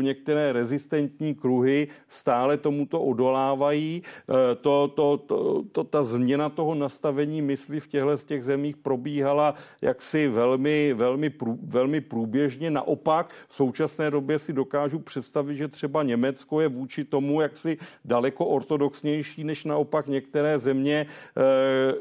některé 0.00 0.52
rezistentní 0.52 1.34
kruhy 1.34 1.88
stále 2.08 2.56
tomuto 2.56 3.00
odolá 3.00 3.37
vyvolávají. 3.38 4.02
Eh, 4.28 4.54
to, 4.54 4.88
to, 4.94 5.16
to, 5.16 5.64
to, 5.72 5.84
ta 5.84 6.02
změna 6.02 6.48
toho 6.48 6.74
nastavení 6.74 7.42
mysli 7.42 7.80
v 7.80 7.86
těchto 7.86 8.18
z 8.18 8.24
těch 8.24 8.44
zemích 8.44 8.76
probíhala 8.76 9.54
jaksi 9.82 10.28
velmi, 10.28 10.94
velmi, 10.94 11.30
prů, 11.30 11.58
velmi 11.62 12.00
průběžně. 12.00 12.70
Naopak 12.70 13.34
v 13.48 13.54
současné 13.54 14.10
době 14.10 14.38
si 14.38 14.52
dokážu 14.52 14.98
představit, 14.98 15.56
že 15.56 15.68
třeba 15.68 16.02
Německo 16.02 16.60
je 16.60 16.68
vůči 16.68 17.04
tomu 17.04 17.40
jaksi 17.40 17.78
daleko 18.04 18.46
ortodoxnější 18.46 19.44
než 19.44 19.64
naopak 19.64 20.06
některé 20.06 20.58
země 20.58 20.96
e, 20.96 21.06
e, 21.06 21.94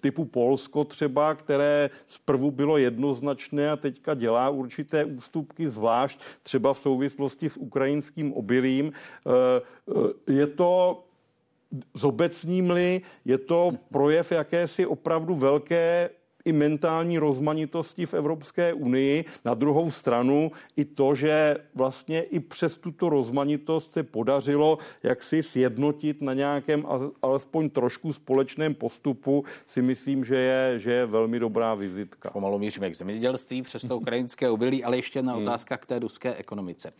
typu 0.00 0.24
Polsko 0.24 0.84
třeba, 0.84 1.34
které 1.34 1.90
zprvu 2.06 2.50
bylo 2.50 2.78
jednoznačné 2.78 3.70
a 3.70 3.76
teďka 3.76 4.14
dělá 4.14 4.48
určité 4.48 5.04
ústupky, 5.04 5.68
zvlášť 5.70 6.20
třeba 6.42 6.72
v 6.72 6.78
souvislosti 6.78 7.48
s 7.48 7.56
ukrajinským 7.56 8.32
obilím. 8.32 8.92
Je 10.26 10.46
to 10.58 11.04
zobecním-li, 11.94 13.02
je 13.24 13.38
to 13.38 13.72
projev 13.90 14.32
jakési 14.32 14.86
opravdu 14.86 15.34
velké 15.34 16.10
i 16.48 16.52
mentální 16.52 17.18
rozmanitosti 17.18 18.06
v 18.06 18.14
Evropské 18.14 18.72
unii. 18.72 19.24
Na 19.44 19.54
druhou 19.54 19.90
stranu 19.90 20.52
i 20.76 20.84
to, 20.84 21.14
že 21.14 21.56
vlastně 21.74 22.22
i 22.22 22.40
přes 22.40 22.78
tuto 22.78 23.08
rozmanitost 23.08 23.92
se 23.92 24.02
podařilo 24.02 24.78
jak 25.02 25.22
si 25.22 25.42
sjednotit 25.42 26.22
na 26.22 26.34
nějakém 26.34 26.86
alespoň 27.22 27.70
trošku 27.70 28.12
společném 28.12 28.74
postupu, 28.74 29.44
si 29.66 29.82
myslím, 29.82 30.24
že 30.24 30.36
je, 30.36 30.78
že 30.78 30.92
je 30.92 31.06
velmi 31.06 31.38
dobrá 31.38 31.74
vizitka. 31.74 32.30
Pomalu 32.30 32.58
míříme 32.58 32.90
k 32.90 32.96
zemědělství 32.96 33.62
přes 33.62 33.82
to 33.82 33.96
ukrajinské 33.96 34.50
obilí, 34.50 34.84
ale 34.84 34.96
ještě 34.96 35.18
jedna 35.18 35.32
hmm. 35.32 35.42
otázka 35.42 35.76
k 35.76 35.86
té 35.86 35.98
ruské 35.98 36.34
ekonomice. 36.34 36.88
E, 36.88 36.92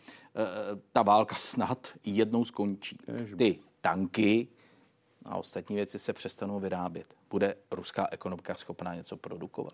ta 0.93 1.01
válka 1.01 1.35
snad 1.35 1.87
jednou 2.03 2.45
skončí. 2.45 2.97
Ty 3.37 3.59
tanky 3.81 4.47
a 5.29 5.37
ostatní 5.37 5.75
věci 5.75 5.99
se 5.99 6.13
přestanou 6.13 6.59
vyrábět. 6.59 7.15
Bude 7.29 7.55
ruská 7.71 8.07
ekonomika 8.11 8.55
schopná 8.55 8.95
něco 8.95 9.17
produkovat? 9.17 9.73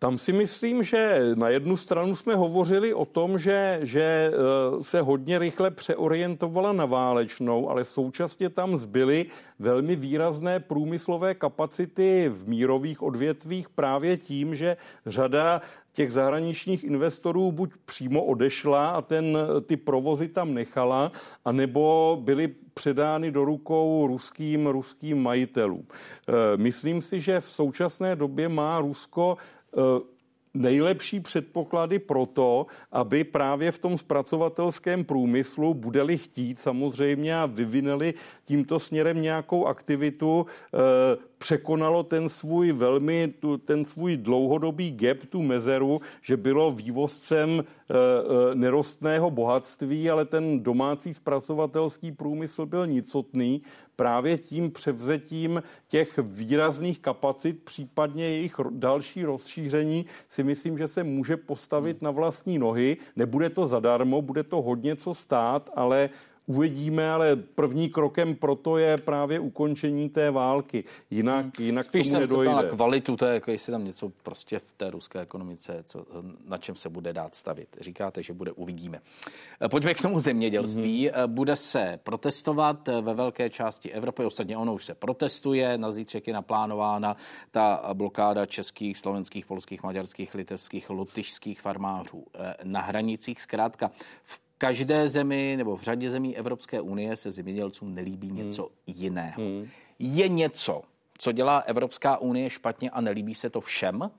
Tam 0.00 0.18
si 0.18 0.32
myslím, 0.32 0.82
že 0.82 1.30
na 1.34 1.48
jednu 1.48 1.76
stranu 1.76 2.16
jsme 2.16 2.34
hovořili 2.34 2.94
o 2.94 3.04
tom, 3.04 3.38
že, 3.38 3.80
že 3.82 4.02
eh, 4.02 4.84
se 4.84 5.00
hodně 5.00 5.38
rychle 5.38 5.70
přeorientovala 5.70 6.72
na 6.72 6.86
válečnou, 6.86 7.70
ale 7.70 7.84
současně 7.84 8.48
tam 8.48 8.78
zbyly 8.78 9.26
velmi 9.58 9.96
výrazné 9.96 10.60
průmyslové 10.60 11.34
kapacity 11.34 12.28
v 12.28 12.48
mírových 12.48 13.02
odvětvích 13.02 13.68
právě 13.68 14.16
tím, 14.16 14.54
že 14.54 14.76
řada 15.06 15.60
těch 15.92 16.12
zahraničních 16.12 16.84
investorů 16.84 17.52
buď 17.52 17.70
přímo 17.84 18.24
odešla 18.24 18.88
a 18.88 19.02
ten, 19.02 19.38
ty 19.66 19.76
provozy 19.76 20.28
tam 20.28 20.54
nechala, 20.54 21.12
anebo 21.44 22.18
byly 22.22 22.54
předány 22.74 23.30
do 23.30 23.44
rukou 23.44 24.06
ruským, 24.06 24.66
ruským 24.66 25.22
majitelům. 25.22 25.86
Eh, 25.86 26.32
myslím 26.56 27.02
si, 27.02 27.20
že 27.20 27.40
v 27.40 27.48
současné 27.48 28.16
době 28.16 28.48
má 28.48 28.80
Rusko 28.80 29.36
eh, 29.36 29.57
nejlepší 30.54 31.20
předpoklady 31.20 31.98
pro 31.98 32.26
to, 32.26 32.66
aby 32.92 33.24
právě 33.24 33.70
v 33.70 33.78
tom 33.78 33.98
zpracovatelském 33.98 35.04
průmyslu 35.04 35.74
budeli 35.74 36.18
chtít 36.18 36.60
samozřejmě 36.60 37.36
a 37.36 37.46
vyvinuli 37.46 38.14
tímto 38.44 38.78
směrem 38.78 39.22
nějakou 39.22 39.66
aktivitu, 39.66 40.46
eh, 40.74 40.78
překonalo 41.38 42.02
ten 42.02 42.28
svůj 42.28 42.72
velmi, 42.72 43.34
tu, 43.40 43.58
ten 43.58 43.84
svůj 43.84 44.16
dlouhodobý 44.16 44.90
gap, 44.90 45.18
tu 45.28 45.42
mezeru, 45.42 46.00
že 46.22 46.36
bylo 46.36 46.70
vývozcem 46.70 47.50
e, 47.50 47.62
e, 47.62 48.54
nerostného 48.54 49.30
bohatství, 49.30 50.10
ale 50.10 50.24
ten 50.24 50.62
domácí 50.62 51.14
zpracovatelský 51.14 52.12
průmysl 52.12 52.66
byl 52.66 52.86
nicotný. 52.86 53.62
Právě 53.96 54.38
tím 54.38 54.70
převzetím 54.70 55.62
těch 55.88 56.18
výrazných 56.18 56.98
kapacit, 56.98 57.62
případně 57.64 58.24
jejich 58.24 58.54
další 58.70 59.24
rozšíření, 59.24 60.06
si 60.28 60.42
myslím, 60.42 60.78
že 60.78 60.88
se 60.88 61.04
může 61.04 61.36
postavit 61.36 62.02
na 62.02 62.10
vlastní 62.10 62.58
nohy. 62.58 62.96
Nebude 63.16 63.50
to 63.50 63.66
zadarmo, 63.66 64.22
bude 64.22 64.42
to 64.42 64.62
hodně 64.62 64.96
co 64.96 65.14
stát, 65.14 65.70
ale 65.74 66.10
uvidíme, 66.48 67.10
ale 67.10 67.36
první 67.36 67.88
krokem 67.88 68.34
proto 68.34 68.78
je 68.78 68.96
právě 68.96 69.40
ukončení 69.40 70.08
té 70.08 70.30
války. 70.30 70.84
Jinak, 71.10 71.44
hmm. 71.44 71.66
jinak 71.66 71.84
Spíš 71.84 72.06
tomu 72.06 72.20
nedojde. 72.20 72.54
na 72.54 72.62
kvalitu 72.62 73.16
té, 73.16 73.34
jako 73.34 73.50
jestli 73.50 73.70
tam 73.70 73.84
něco 73.84 74.12
prostě 74.22 74.58
v 74.58 74.72
té 74.76 74.90
ruské 74.90 75.20
ekonomice, 75.20 75.84
co, 75.86 76.06
na 76.46 76.58
čem 76.58 76.76
se 76.76 76.88
bude 76.88 77.12
dát 77.12 77.34
stavit. 77.34 77.76
Říkáte, 77.80 78.22
že 78.22 78.32
bude, 78.32 78.52
uvidíme. 78.52 79.00
Pojďme 79.70 79.94
k 79.94 80.02
tomu 80.02 80.20
zemědělství. 80.20 81.10
Hmm. 81.14 81.34
Bude 81.34 81.56
se 81.56 82.00
protestovat 82.04 82.88
ve 83.00 83.14
velké 83.14 83.50
části 83.50 83.92
Evropy, 83.92 84.24
ostatně 84.24 84.56
ono 84.56 84.74
už 84.74 84.84
se 84.84 84.94
protestuje, 84.94 85.78
na 85.78 85.90
zítřek 85.90 86.26
je 86.26 86.34
naplánována 86.34 87.16
ta 87.50 87.90
blokáda 87.92 88.46
českých, 88.46 88.98
slovenských, 88.98 89.46
polských, 89.46 89.82
maďarských, 89.82 90.34
litevských, 90.34 90.90
lotyšských 90.90 91.60
farmářů 91.60 92.26
na 92.62 92.80
hranicích. 92.80 93.40
Zkrátka 93.40 93.90
v 94.22 94.47
každé 94.58 95.08
zemi 95.08 95.54
nebo 95.56 95.76
v 95.76 95.82
řadě 95.82 96.10
zemí 96.10 96.36
Evropské 96.36 96.80
unie 96.80 97.16
se 97.16 97.30
zemědělcům 97.30 97.94
nelíbí 97.94 98.28
hmm. 98.28 98.36
něco 98.36 98.62
hmm. 98.62 98.72
jiného. 98.86 99.42
Hmm. 99.42 99.68
Je 99.98 100.28
něco, 100.28 100.82
co 101.18 101.32
dělá 101.32 101.58
Evropská 101.58 102.16
unie 102.16 102.50
špatně 102.50 102.90
a 102.90 103.00
nelíbí 103.00 103.34
se 103.34 103.50
to 103.50 103.60
všem? 103.60 104.10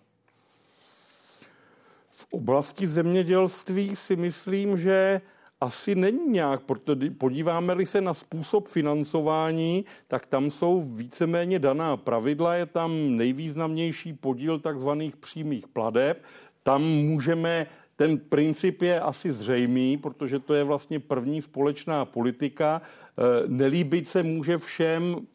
V 2.10 2.28
oblasti 2.32 2.88
zemědělství 2.88 3.96
si 3.96 4.16
myslím, 4.16 4.78
že 4.78 5.22
asi 5.62 5.96
není 5.96 6.30
nějak, 6.30 6.62
protože 6.62 7.12
podíváme-li 7.12 7.86
se 7.86 8.02
na 8.02 8.14
způsob 8.14 8.68
financování, 8.68 9.86
tak 10.08 10.26
tam 10.26 10.52
jsou 10.52 10.82
víceméně 10.82 11.60
daná 11.60 11.98
pravidla, 11.98 12.56
je 12.56 12.66
tam 12.66 13.18
nejvýznamnější 13.18 14.14
podíl 14.14 14.60
takzvaných 14.60 15.18
přímých 15.18 15.68
pladeb, 15.68 16.24
tam 16.64 16.84
můžeme 16.84 17.68
ten 18.00 18.18
princip 18.18 18.82
je 18.82 19.00
asi 19.00 19.34
zřejmý, 19.34 19.98
protože 19.98 20.40
to 20.40 20.54
je 20.54 20.64
vlastně 20.64 21.00
první 21.00 21.42
společná 21.42 22.06
politika. 22.06 22.82
E, 22.82 23.48
nelíbit 23.48 24.08
se 24.08 24.24
může 24.24 24.58
všem 24.58 25.28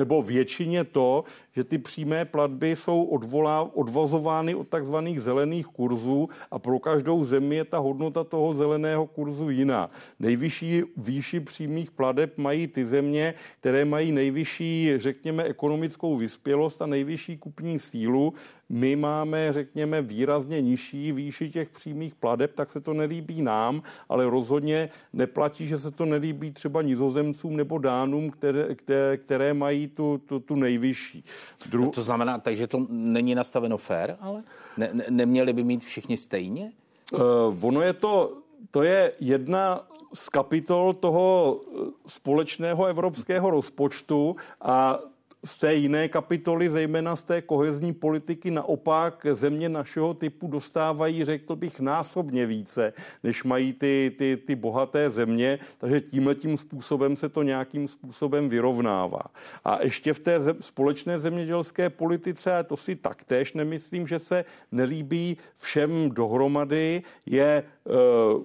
nebo 0.00 0.22
většině 0.22 0.84
to, 0.84 1.24
že 1.52 1.64
ty 1.64 1.78
přímé 1.78 2.24
platby 2.24 2.76
jsou 2.76 3.04
odvolá, 3.04 3.76
odvozovány 3.76 4.54
od 4.54 4.68
takzvaných 4.68 5.20
zelených 5.20 5.66
kurzů 5.66 6.28
a 6.50 6.58
pro 6.58 6.78
každou 6.78 7.24
zemi 7.24 7.56
je 7.56 7.64
ta 7.64 7.78
hodnota 7.78 8.24
toho 8.24 8.54
zeleného 8.54 9.06
kurzu 9.06 9.50
jiná. 9.50 9.90
Nejvyšší 10.18 10.82
výši 10.96 11.40
přímých 11.40 11.90
plateb 11.90 12.38
mají 12.38 12.66
ty 12.66 12.86
země, 12.86 13.34
které 13.60 13.84
mají 13.84 14.12
nejvyšší, 14.12 14.92
řekněme, 14.96 15.44
ekonomickou 15.44 16.16
vyspělost 16.16 16.82
a 16.82 16.86
nejvyšší 16.86 17.36
kupní 17.38 17.78
sílu. 17.78 18.32
My 18.72 18.96
máme, 18.96 19.52
řekněme, 19.52 20.02
výrazně 20.02 20.60
nižší 20.60 21.12
výši 21.12 21.50
těch 21.50 21.68
přímých 21.68 22.14
pladeb, 22.14 22.54
tak 22.54 22.70
se 22.70 22.80
to 22.80 22.94
nelíbí 22.94 23.42
nám, 23.42 23.82
ale 24.08 24.30
rozhodně 24.30 24.88
neplatí, 25.12 25.66
že 25.66 25.78
se 25.78 25.90
to 25.90 26.04
nelíbí 26.04 26.52
třeba 26.52 26.82
nizozemcům 26.82 27.56
nebo 27.56 27.78
dánům, 27.78 28.30
které, 28.30 29.16
které 29.16 29.54
mají 29.54 29.89
tu, 29.94 30.18
tu, 30.18 30.40
tu 30.40 30.54
nejvyšší. 30.54 31.24
Dru... 31.70 31.84
No 31.84 31.90
to 31.90 32.02
znamená, 32.02 32.38
takže 32.38 32.66
to 32.66 32.86
není 32.88 33.34
nastaveno 33.34 33.76
fair, 33.76 34.16
ale 34.20 34.42
ne, 34.76 34.90
ne, 34.92 35.04
neměli 35.10 35.52
by 35.52 35.64
mít 35.64 35.84
všichni 35.84 36.16
stejně? 36.16 36.72
Uh, 37.12 37.20
ono 37.62 37.82
je 37.82 37.92
to, 37.92 38.38
to 38.70 38.82
je 38.82 39.12
jedna 39.20 39.86
z 40.14 40.28
kapitol 40.28 40.92
toho 40.92 41.60
společného 42.06 42.86
evropského 42.86 43.50
rozpočtu 43.50 44.36
a 44.60 44.98
z 45.44 45.58
té 45.58 45.74
jiné 45.74 46.08
kapitoly, 46.08 46.70
zejména 46.70 47.16
z 47.16 47.22
té 47.22 47.42
kohezní 47.42 47.94
politiky, 47.94 48.50
naopak 48.50 49.26
země 49.32 49.68
našeho 49.68 50.14
typu 50.14 50.48
dostávají, 50.48 51.24
řekl 51.24 51.56
bych, 51.56 51.80
násobně 51.80 52.46
více, 52.46 52.92
než 53.22 53.44
mají 53.44 53.72
ty, 53.72 54.12
ty, 54.18 54.36
ty 54.36 54.54
bohaté 54.54 55.10
země, 55.10 55.58
takže 55.78 56.00
tímhle 56.00 56.34
tím 56.34 56.56
způsobem 56.56 57.16
se 57.16 57.28
to 57.28 57.42
nějakým 57.42 57.88
způsobem 57.88 58.48
vyrovnává. 58.48 59.22
A 59.64 59.82
ještě 59.82 60.12
v 60.12 60.18
té 60.18 60.40
zem, 60.40 60.56
společné 60.60 61.18
zemědělské 61.18 61.90
politice, 61.90 62.56
a 62.56 62.62
to 62.62 62.76
si 62.76 62.96
taktéž 62.96 63.52
nemyslím, 63.52 64.06
že 64.06 64.18
se 64.18 64.44
nelíbí 64.72 65.36
všem 65.56 66.10
dohromady, 66.10 67.02
je 67.26 67.64
uh, 67.84 68.42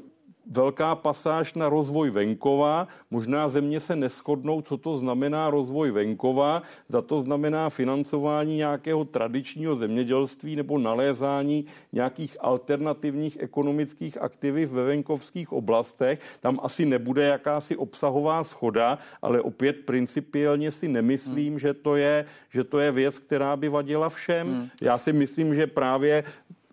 velká 0.51 0.95
pasáž 0.95 1.53
na 1.53 1.69
rozvoj 1.69 2.09
venkova. 2.09 2.87
Možná 3.11 3.49
země 3.49 3.79
se 3.79 3.95
neschodnou, 3.95 4.61
co 4.61 4.77
to 4.77 4.97
znamená 4.97 5.49
rozvoj 5.49 5.91
venkova. 5.91 6.61
Za 6.89 7.01
to 7.01 7.21
znamená 7.21 7.69
financování 7.69 8.57
nějakého 8.57 9.05
tradičního 9.05 9.75
zemědělství 9.75 10.55
nebo 10.55 10.77
nalézání 10.77 11.65
nějakých 11.93 12.37
alternativních 12.39 13.37
ekonomických 13.39 14.21
aktivit 14.21 14.71
ve 14.71 14.83
venkovských 14.83 15.51
oblastech. 15.51 16.19
Tam 16.39 16.59
asi 16.63 16.85
nebude 16.85 17.23
jakási 17.23 17.75
obsahová 17.75 18.43
schoda, 18.43 18.97
ale 19.21 19.41
opět 19.41 19.85
principiálně 19.85 20.71
si 20.71 20.87
nemyslím, 20.87 21.53
hmm. 21.53 21.59
že, 21.59 21.73
to 21.73 21.95
je, 21.95 22.25
že 22.49 22.63
to 22.63 22.79
je 22.79 22.91
věc, 22.91 23.19
která 23.19 23.55
by 23.55 23.69
vadila 23.69 24.09
všem. 24.09 24.47
Hmm. 24.47 24.69
Já 24.81 24.97
si 24.97 25.13
myslím, 25.13 25.55
že 25.55 25.67
právě 25.67 26.23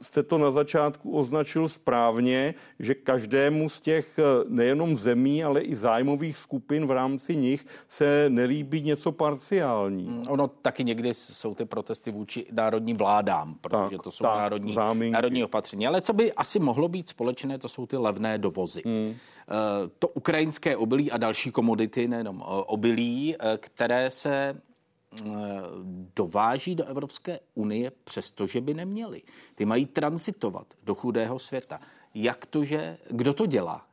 jste 0.02 0.22
to 0.22 0.38
na 0.38 0.50
začátku 0.50 1.16
označil 1.16 1.68
správně, 1.68 2.54
že 2.78 2.94
každému 2.94 3.68
z 3.68 3.80
těch 3.80 4.18
eh, 4.18 4.22
nejenom 4.48 4.96
zemí, 4.96 5.44
ale 5.44 5.60
i 5.60 5.76
zájmových 5.76 6.38
skupin 6.38 6.86
v 6.86 6.90
rámci 6.90 7.36
nich 7.36 7.66
se 7.88 8.24
nelíbí 8.28 8.82
něco 8.82 9.12
parciální. 9.12 10.04
Mm, 10.04 10.24
ono 10.28 10.48
taky 10.48 10.84
někdy 10.84 11.14
jsou 11.14 11.54
ty 11.54 11.64
protesty 11.64 12.10
vůči 12.10 12.46
národním 12.52 12.96
vládám, 12.96 13.54
protože 13.60 13.96
tak, 13.96 14.02
to 14.02 14.10
jsou 14.10 14.24
tak, 14.24 14.36
národní, 14.36 14.76
národní 15.10 15.44
opatření. 15.44 15.86
Ale 15.86 16.00
co 16.00 16.12
by 16.12 16.32
asi 16.32 16.58
mohlo 16.58 16.88
být 16.88 17.08
společné, 17.08 17.58
to 17.58 17.68
jsou 17.68 17.86
ty 17.86 17.96
levné 17.96 18.38
dovozy. 18.38 18.82
Hmm. 18.86 19.14
To 19.98 20.08
ukrajinské 20.08 20.76
obilí 20.76 21.10
a 21.10 21.16
další 21.16 21.50
komodity, 21.50 22.08
nejenom 22.08 22.42
obilí, 22.46 23.36
které 23.60 24.10
se 24.10 24.54
Eh, 24.54 24.71
dováží 26.16 26.74
do 26.74 26.84
Evropské 26.84 27.40
unie, 27.54 27.92
přestože 28.04 28.60
by 28.60 28.74
neměli. 28.74 29.22
Ty 29.54 29.64
mají 29.64 29.86
transitovat 29.86 30.66
do 30.84 30.94
chudého 30.94 31.38
světa. 31.38 31.80
Jak 32.14 32.46
to, 32.46 32.64
že, 32.64 32.98
kdo 33.10 33.34
to 33.34 33.46
dělá? 33.46 33.86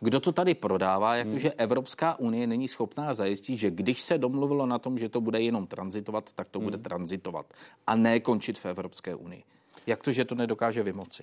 Kdo 0.00 0.20
to 0.20 0.32
tady 0.32 0.54
prodává, 0.54 1.16
jak 1.16 1.28
to, 1.28 1.38
že 1.38 1.52
Evropská 1.52 2.18
unie 2.18 2.46
není 2.46 2.68
schopná 2.68 3.14
zajistit, 3.14 3.56
že 3.56 3.70
když 3.70 4.00
se 4.00 4.18
domluvilo 4.18 4.66
na 4.66 4.78
tom, 4.78 4.98
že 4.98 5.08
to 5.08 5.20
bude 5.20 5.40
jenom 5.40 5.66
transitovat, 5.66 6.32
tak 6.32 6.48
to 6.48 6.60
bude 6.60 6.76
hmm. 6.76 6.84
transitovat 6.84 7.54
a 7.86 7.96
ne 7.96 8.20
končit 8.20 8.58
v 8.58 8.66
Evropské 8.66 9.14
unii. 9.14 9.42
Jak 9.86 10.02
to, 10.02 10.12
že 10.12 10.24
to 10.24 10.34
nedokáže 10.34 10.82
vymoci? 10.82 11.22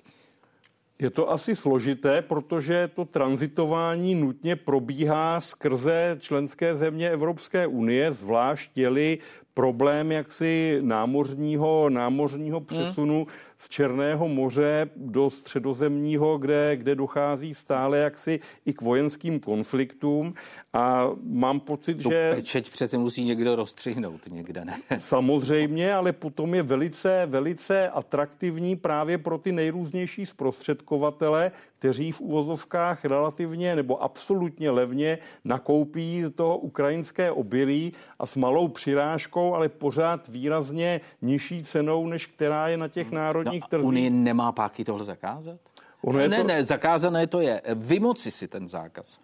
Je 1.00 1.10
to 1.10 1.32
asi 1.32 1.56
složité, 1.56 2.22
protože 2.22 2.88
to 2.88 3.06
transitování 3.06 4.16
nutně 4.16 4.56
probíhá 4.56 5.42
skrze 5.42 6.18
členské 6.20 6.76
země 6.76 7.10
Evropské 7.10 7.68
unie, 7.68 8.12
zvlášť 8.12 8.72
těli 8.74 9.18
problém 9.56 10.12
jaksi 10.12 10.80
námořního, 10.82 11.90
námořního 11.90 12.58
hmm. 12.58 12.66
přesunu 12.66 13.16
hmm. 13.16 13.34
z 13.58 13.70
Černého 13.70 14.28
moře 14.28 14.90
do 14.96 15.30
středozemního, 15.30 16.38
kde, 16.38 16.76
kde 16.76 16.96
dochází 16.96 17.54
stále 17.54 17.98
jaksi 17.98 18.40
i 18.66 18.74
k 18.74 18.82
vojenským 18.82 19.40
konfliktům 19.40 20.34
a 20.74 21.10
mám 21.24 21.60
pocit, 21.60 21.96
tu 21.96 22.10
že... 22.10 22.32
pečeť 22.36 22.70
přece 22.70 22.98
musí 22.98 23.24
někdo 23.24 23.56
rozstřihnout 23.56 24.22
někde, 24.30 24.66
ne? 24.66 24.82
Samozřejmě, 24.98 25.94
ale 25.94 26.12
potom 26.12 26.56
je 26.56 26.64
velice, 26.64 27.26
velice 27.26 27.90
atraktivní 27.90 28.76
právě 28.76 29.18
pro 29.18 29.38
ty 29.38 29.52
nejrůznější 29.52 30.26
zprostředkovatele, 30.26 31.52
kteří 31.80 32.12
v 32.12 32.22
úvozovkách 32.22 33.06
relativně 33.06 33.76
nebo 33.76 34.04
absolutně 34.04 34.70
levně 34.70 35.18
nakoupí 35.44 36.24
to 36.36 36.58
ukrajinské 36.58 37.32
obilí 37.32 37.94
a 38.20 38.26
s 38.26 38.36
malou 38.36 38.68
přirážkou, 38.68 39.45
ale 39.54 39.70
pořád 39.70 40.28
výrazně 40.28 41.02
nižší 41.22 41.64
cenou, 41.64 42.08
než 42.08 42.26
která 42.26 42.68
je 42.68 42.78
na 42.78 42.88
těch 42.88 43.08
hmm. 43.08 43.16
národních 43.16 43.64
no 43.64 43.68
trzích. 43.68 43.86
Unie 43.86 44.10
nemá 44.10 44.52
páky 44.52 44.86
tohle 44.86 45.04
zakázat? 45.04 45.60
Ono 46.02 46.28
ne, 46.28 46.38
to... 46.38 46.48
ne, 46.48 46.64
zakázané 46.64 47.28
to 47.28 47.42
je. 47.42 47.62
Vymoci 47.76 48.32
si 48.32 48.48
ten 48.48 48.68
zákaz. 48.68 49.20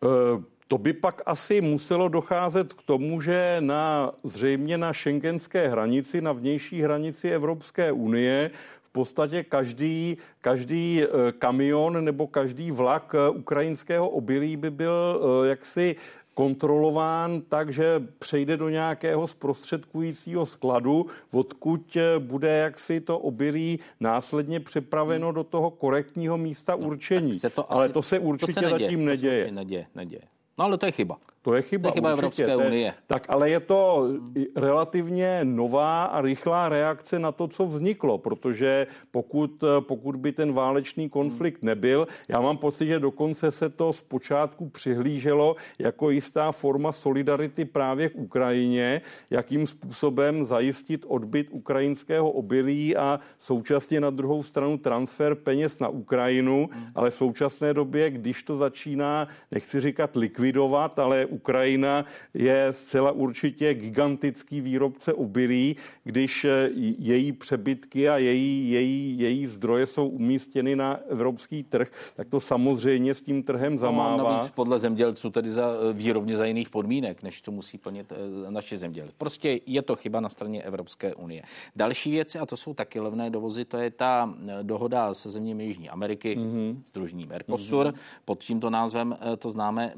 Uh, 0.00 0.42
to 0.68 0.78
by 0.78 0.92
pak 0.92 1.22
asi 1.26 1.60
muselo 1.60 2.08
docházet 2.08 2.72
k 2.72 2.82
tomu, 2.82 3.20
že 3.20 3.56
na 3.60 4.12
zřejmě 4.24 4.78
na 4.78 4.92
šengenské 4.92 5.68
hranici, 5.68 6.20
na 6.20 6.32
vnější 6.32 6.82
hranici 6.82 7.30
Evropské 7.30 7.92
unie 7.92 8.50
v 8.82 8.90
podstatě 8.90 9.44
každý, 9.44 10.16
každý 10.40 11.02
eh, 11.02 11.32
kamion 11.32 12.04
nebo 12.04 12.26
každý 12.26 12.70
vlak 12.70 13.14
eh, 13.14 13.30
ukrajinského 13.30 14.08
obilí 14.08 14.56
by 14.56 14.70
byl 14.70 15.22
jaksi 15.44 15.96
kontrolován 16.34 17.42
tak, 17.48 17.72
že 17.72 18.02
přejde 18.18 18.56
do 18.56 18.68
nějakého 18.68 19.26
zprostředkujícího 19.26 20.46
skladu, 20.46 21.06
odkud 21.32 21.96
bude 22.18 22.48
jaksi 22.48 23.00
to 23.00 23.18
obilí 23.18 23.78
následně 24.00 24.60
přepraveno 24.60 25.32
do 25.32 25.44
toho 25.44 25.70
korektního 25.70 26.38
místa 26.38 26.72
no, 26.72 26.86
určení. 26.86 27.40
To 27.54 27.72
ale 27.72 27.88
to 27.88 28.02
se 28.02 28.18
určitě 28.18 28.52
to 28.52 28.60
se 28.60 28.66
neděje, 28.66 28.80
zatím 28.80 29.04
neděje. 29.04 29.44
To 29.44 29.52
neděje, 29.54 29.86
neděje. 29.94 30.22
No 30.58 30.64
ale 30.64 30.78
to 30.78 30.86
je 30.86 30.92
chyba. 30.92 31.18
To 31.42 31.54
je 31.54 31.62
chyba, 31.62 31.88
to 31.88 31.92
je 31.92 31.94
chyba 31.96 32.10
Evropské 32.10 32.56
unie. 32.56 32.94
Tak 33.06 33.26
ale 33.28 33.50
je 33.50 33.60
to 33.60 34.08
relativně 34.56 35.40
nová 35.44 36.04
a 36.04 36.20
rychlá 36.20 36.68
reakce 36.68 37.18
na 37.18 37.32
to, 37.32 37.48
co 37.48 37.66
vzniklo, 37.66 38.18
protože 38.18 38.86
pokud, 39.10 39.64
pokud 39.80 40.16
by 40.16 40.32
ten 40.32 40.52
válečný 40.52 41.08
konflikt 41.08 41.62
nebyl, 41.62 42.06
já 42.28 42.40
mám 42.40 42.56
pocit, 42.56 42.86
že 42.86 42.98
dokonce 42.98 43.50
se 43.50 43.68
to 43.68 43.92
zpočátku 43.92 44.68
přihlíželo 44.68 45.56
jako 45.78 46.10
jistá 46.10 46.52
forma 46.52 46.92
solidarity 46.92 47.64
právě 47.64 48.08
k 48.08 48.16
Ukrajině, 48.16 49.00
jakým 49.30 49.66
způsobem 49.66 50.44
zajistit 50.44 51.04
odbyt 51.08 51.48
ukrajinského 51.50 52.30
obilí 52.30 52.96
a 52.96 53.20
současně 53.38 54.00
na 54.00 54.10
druhou 54.10 54.42
stranu 54.42 54.78
transfer 54.78 55.34
peněz 55.34 55.78
na 55.78 55.88
Ukrajinu, 55.88 56.68
ale 56.94 57.10
v 57.10 57.14
současné 57.14 57.74
době, 57.74 58.10
když 58.10 58.42
to 58.42 58.56
začíná, 58.56 59.28
nechci 59.50 59.80
říkat 59.80 60.16
likvidovat, 60.16 60.98
ale 60.98 61.29
Ukrajina 61.30 62.04
je 62.34 62.72
zcela 62.72 63.12
určitě 63.12 63.74
gigantický 63.74 64.60
výrobce 64.60 65.12
obilí, 65.12 65.76
když 66.04 66.44
eh, 66.44 66.70
její 66.98 67.32
přebytky 67.32 68.08
a 68.08 68.18
její, 68.18 68.70
její, 68.70 69.18
její 69.18 69.46
zdroje 69.46 69.86
jsou 69.86 70.08
umístěny 70.08 70.76
na 70.76 71.00
evropský 71.08 71.62
trh, 71.62 71.90
tak 72.16 72.28
to 72.28 72.40
samozřejmě 72.40 73.14
s 73.14 73.20
tím 73.22 73.42
trhem 73.42 73.72
no, 73.72 73.78
zamává. 73.78 74.16
No, 74.16 74.24
navíc 74.24 74.50
podle 74.50 74.78
zemědělců 74.78 75.30
tedy 75.30 75.50
za 75.50 75.66
eh, 75.72 75.92
výrobně 75.92 76.36
za 76.36 76.44
jiných 76.44 76.70
podmínek, 76.70 77.22
než 77.22 77.40
to 77.40 77.50
musí 77.50 77.78
plnit 77.78 78.12
eh, 78.12 78.50
naše 78.50 78.76
zemědělci. 78.76 79.14
Prostě 79.18 79.60
je 79.66 79.82
to 79.82 79.96
chyba 79.96 80.20
na 80.20 80.28
straně 80.28 80.62
Evropské 80.62 81.14
unie. 81.14 81.42
Další 81.76 82.10
věci, 82.10 82.38
a 82.38 82.46
to 82.46 82.56
jsou 82.56 82.74
taky 82.74 83.00
levné 83.00 83.30
dovozy, 83.30 83.64
to 83.64 83.76
je 83.76 83.90
ta 83.90 84.34
dohoda 84.62 85.14
se 85.14 85.30
zeměmi 85.30 85.64
Jižní 85.64 85.90
Ameriky, 85.90 86.36
mm-hmm. 86.36 86.76
združení 86.88 87.26
Mercosur. 87.26 87.86
Mm-hmm. 87.86 87.98
Pod 88.24 88.44
tímto 88.44 88.70
názvem 88.70 89.16
to 89.38 89.50
známe 89.50 89.92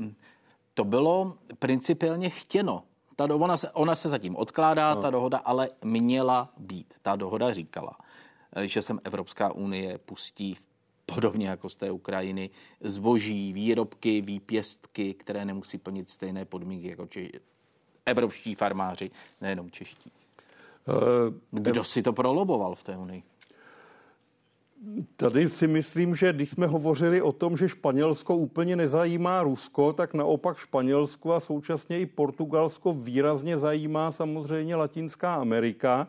to 0.75 0.85
bylo 0.85 1.35
principiálně 1.59 2.31
chtěno. 2.31 2.83
Ta 3.17 3.27
do, 3.27 3.39
ona, 3.39 3.57
se, 3.57 3.71
ona 3.71 3.95
se 3.95 4.09
zatím 4.09 4.37
odkládá, 4.37 4.95
no. 4.95 5.01
ta 5.01 5.11
dohoda 5.11 5.39
ale 5.39 5.69
měla 5.85 6.53
být. 6.57 6.95
Ta 7.03 7.17
dohoda 7.17 7.53
říkala, 7.53 7.97
že 8.65 8.83
sem 8.83 9.01
Evropská 9.05 9.53
unie 9.53 9.99
pustí 9.99 10.57
podobně 11.07 11.49
jako 11.49 11.69
z 11.69 11.77
té 11.77 11.91
Ukrajiny, 11.91 12.51
zboží, 12.81 13.53
výrobky, 13.53 14.21
výpěstky, 14.21 15.15
které 15.15 15.45
nemusí 15.45 15.79
plnit 15.79 16.11
stejné 16.11 16.45
podmínky 16.45 16.89
jako 16.89 17.07
či 17.07 17.33
evropští 18.07 18.55
farmáři, 18.55 19.11
nejenom 19.41 19.71
čeští. 19.71 20.11
Uh, 20.89 21.35
Kdo 21.51 21.85
si 21.85 22.03
to 22.03 22.13
proloboval 22.13 22.75
v 22.75 22.85
té 22.85 22.97
unii? 22.97 23.23
Tady 25.17 25.51
si 25.51 25.69
myslím, 25.69 26.15
že 26.15 26.33
když 26.33 26.51
jsme 26.51 26.67
hovořili 26.67 27.23
o 27.23 27.33
tom, 27.33 27.57
že 27.57 27.69
Španělsko 27.69 28.37
úplně 28.37 28.77
nezajímá 28.77 29.43
Rusko, 29.43 29.93
tak 29.93 30.15
naopak 30.15 30.57
Španělsko 30.57 31.35
a 31.35 31.41
současně 31.41 32.01
i 32.01 32.07
Portugalsko 32.07 32.93
výrazně 32.93 33.59
zajímá 33.59 34.13
samozřejmě 34.13 34.77
Latinská 34.77 35.35
Amerika. 35.35 36.09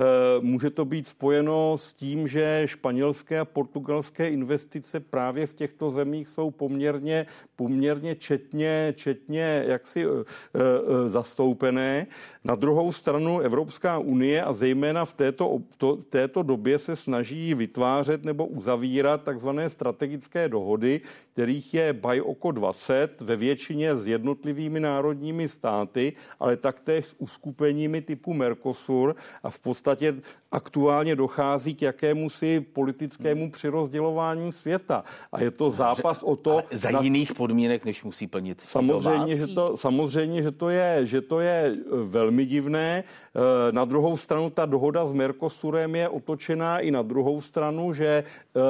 Eh, 0.00 0.40
může 0.40 0.70
to 0.70 0.84
být 0.84 1.08
spojeno 1.08 1.78
s 1.78 1.92
tím, 1.92 2.28
že 2.28 2.62
španělské 2.66 3.40
a 3.40 3.44
portugalské 3.44 4.30
investice 4.30 5.00
právě 5.00 5.46
v 5.46 5.54
těchto 5.54 5.90
zemích 5.90 6.28
jsou 6.28 6.50
poměrně, 6.50 7.26
poměrně 7.56 8.14
četně, 8.14 8.94
četně 8.96 9.64
jaksi 9.66 10.04
eh, 10.04 10.08
eh, 10.54 11.10
zastoupené. 11.10 12.06
Na 12.44 12.54
druhou 12.54 12.92
stranu 12.92 13.40
Evropská 13.40 13.98
unie 13.98 14.42
a 14.42 14.52
zejména 14.52 15.04
v 15.04 15.12
této, 15.12 15.58
to, 15.76 15.96
této 15.96 16.42
době 16.42 16.78
se 16.78 16.96
snaží 16.96 17.54
vytvářet 17.54 18.24
nebo 18.24 18.46
uzavírat 18.46 19.22
takzvané 19.22 19.70
strategické 19.70 20.48
dohody, 20.48 21.00
kterých 21.32 21.74
je 21.74 21.92
BIOCO 21.92 22.50
20 22.50 23.20
ve 23.20 23.36
většině 23.36 23.96
s 23.96 24.06
jednotlivými 24.06 24.80
národními 24.80 25.48
státy, 25.48 26.12
ale 26.40 26.56
taktéž 26.56 27.06
s 27.06 27.14
uskupeními 27.18 28.02
typu 28.02 28.34
Mercosur 28.34 29.16
a 29.42 29.50
v 29.50 29.58
podstatě 29.58 29.89
podstatě 29.90 30.22
aktuálně 30.52 31.16
dochází 31.16 31.74
k 31.74 31.82
jakému 31.82 32.30
si 32.30 32.60
politickému 32.60 33.50
přirozdělování 33.50 34.52
světa. 34.52 35.04
A 35.32 35.40
je 35.40 35.50
to 35.50 35.70
zápas 35.70 36.22
o 36.22 36.36
to... 36.36 36.62
za 36.72 36.90
na... 36.90 37.00
jiných 37.00 37.34
podmínek, 37.34 37.84
než 37.84 38.04
musí 38.04 38.26
plnit 38.26 38.60
samozřejmě, 38.64 39.36
že 39.36 39.46
to, 39.46 39.76
samozřejmě, 39.76 40.42
že 40.42 40.50
to, 40.50 40.68
je, 40.68 41.06
že 41.06 41.20
to 41.20 41.40
je 41.40 41.76
eh, 41.76 41.80
velmi 41.90 42.46
divné. 42.46 43.04
Eh, 43.04 43.72
na 43.72 43.84
druhou 43.84 44.16
stranu 44.16 44.50
ta 44.50 44.66
dohoda 44.66 45.06
s 45.06 45.12
Mercosurem 45.12 45.94
je 45.94 46.08
otočená 46.08 46.78
i 46.78 46.90
na 46.90 47.02
druhou 47.02 47.40
stranu, 47.40 47.92
že 47.92 48.24
eh, 48.24 48.60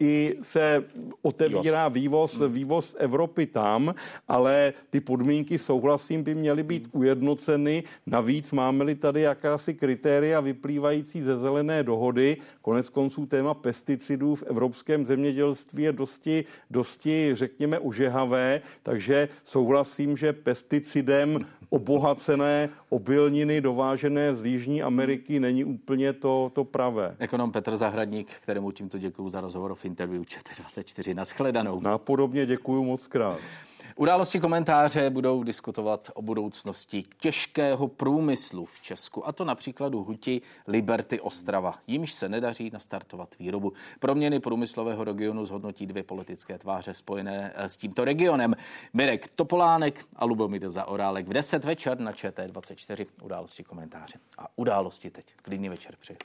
i 0.00 0.36
se 0.42 0.84
otevírá 1.22 1.88
vývoz, 1.88 2.34
hmm. 2.34 2.52
vývoz 2.52 2.96
Evropy 2.98 3.46
tam, 3.46 3.94
ale 4.28 4.72
ty 4.90 5.00
podmínky, 5.00 5.58
souhlasím, 5.58 6.22
by 6.22 6.34
měly 6.34 6.62
být 6.62 6.88
ujednoceny. 6.92 7.82
Navíc 8.06 8.52
máme-li 8.52 8.94
tady 8.94 9.20
jakási 9.20 9.74
kritéria 9.74 10.40
vyplývající 10.40 11.19
ze 11.22 11.38
zelené 11.38 11.82
dohody. 11.82 12.36
Konec 12.62 12.88
konců 12.88 13.26
téma 13.26 13.54
pesticidů 13.54 14.34
v 14.34 14.42
evropském 14.42 15.06
zemědělství 15.06 15.82
je 15.82 15.92
dosti, 15.92 16.44
dosti 16.70 17.30
řekněme, 17.34 17.78
užehavé, 17.78 18.60
takže 18.82 19.28
souhlasím, 19.44 20.16
že 20.16 20.32
pesticidem 20.32 21.46
obohacené 21.70 22.68
obilniny 22.88 23.60
dovážené 23.60 24.36
z 24.36 24.44
Jižní 24.44 24.82
Ameriky 24.82 25.40
není 25.40 25.64
úplně 25.64 26.12
to, 26.12 26.50
to 26.54 26.64
pravé. 26.64 27.16
Ekonom 27.18 27.52
Petr 27.52 27.76
Zahradník, 27.76 28.28
kterému 28.40 28.70
tímto 28.70 28.98
děkuji 28.98 29.28
za 29.28 29.40
rozhovor 29.40 29.74
v 29.74 29.84
interview 29.84 30.22
ČT24. 30.22 31.14
Naschledanou. 31.14 31.80
Napodobně 31.80 32.46
děkuji 32.46 32.84
moc 32.84 33.06
krát. 33.06 33.40
Události 34.00 34.40
komentáře 34.40 35.10
budou 35.10 35.42
diskutovat 35.42 36.10
o 36.14 36.22
budoucnosti 36.22 37.04
těžkého 37.18 37.88
průmyslu 37.88 38.64
v 38.64 38.82
Česku, 38.82 39.28
a 39.28 39.32
to 39.32 39.44
na 39.44 39.54
příkladu 39.54 40.04
huti 40.04 40.42
Liberty 40.66 41.20
Ostrava, 41.20 41.78
jimž 41.86 42.12
se 42.12 42.28
nedaří 42.28 42.70
nastartovat 42.72 43.38
výrobu. 43.38 43.72
Proměny 43.98 44.40
průmyslového 44.40 45.04
regionu 45.04 45.46
zhodnotí 45.46 45.86
dvě 45.86 46.02
politické 46.02 46.58
tváře 46.58 46.94
spojené 46.94 47.52
eh, 47.54 47.68
s 47.68 47.76
tímto 47.76 48.04
regionem. 48.04 48.56
Mirek 48.92 49.28
Topolánek 49.28 50.04
a 50.16 50.24
Lubomír 50.24 50.70
Zaorálek 50.70 51.28
v 51.28 51.32
10 51.32 51.64
večer 51.64 52.00
na 52.00 52.12
ČT24. 52.12 53.06
Události 53.22 53.64
komentáře. 53.64 54.18
A 54.38 54.46
události 54.56 55.10
teď. 55.10 55.34
Klidný 55.42 55.68
večer 55.68 55.94
přeji. 56.00 56.18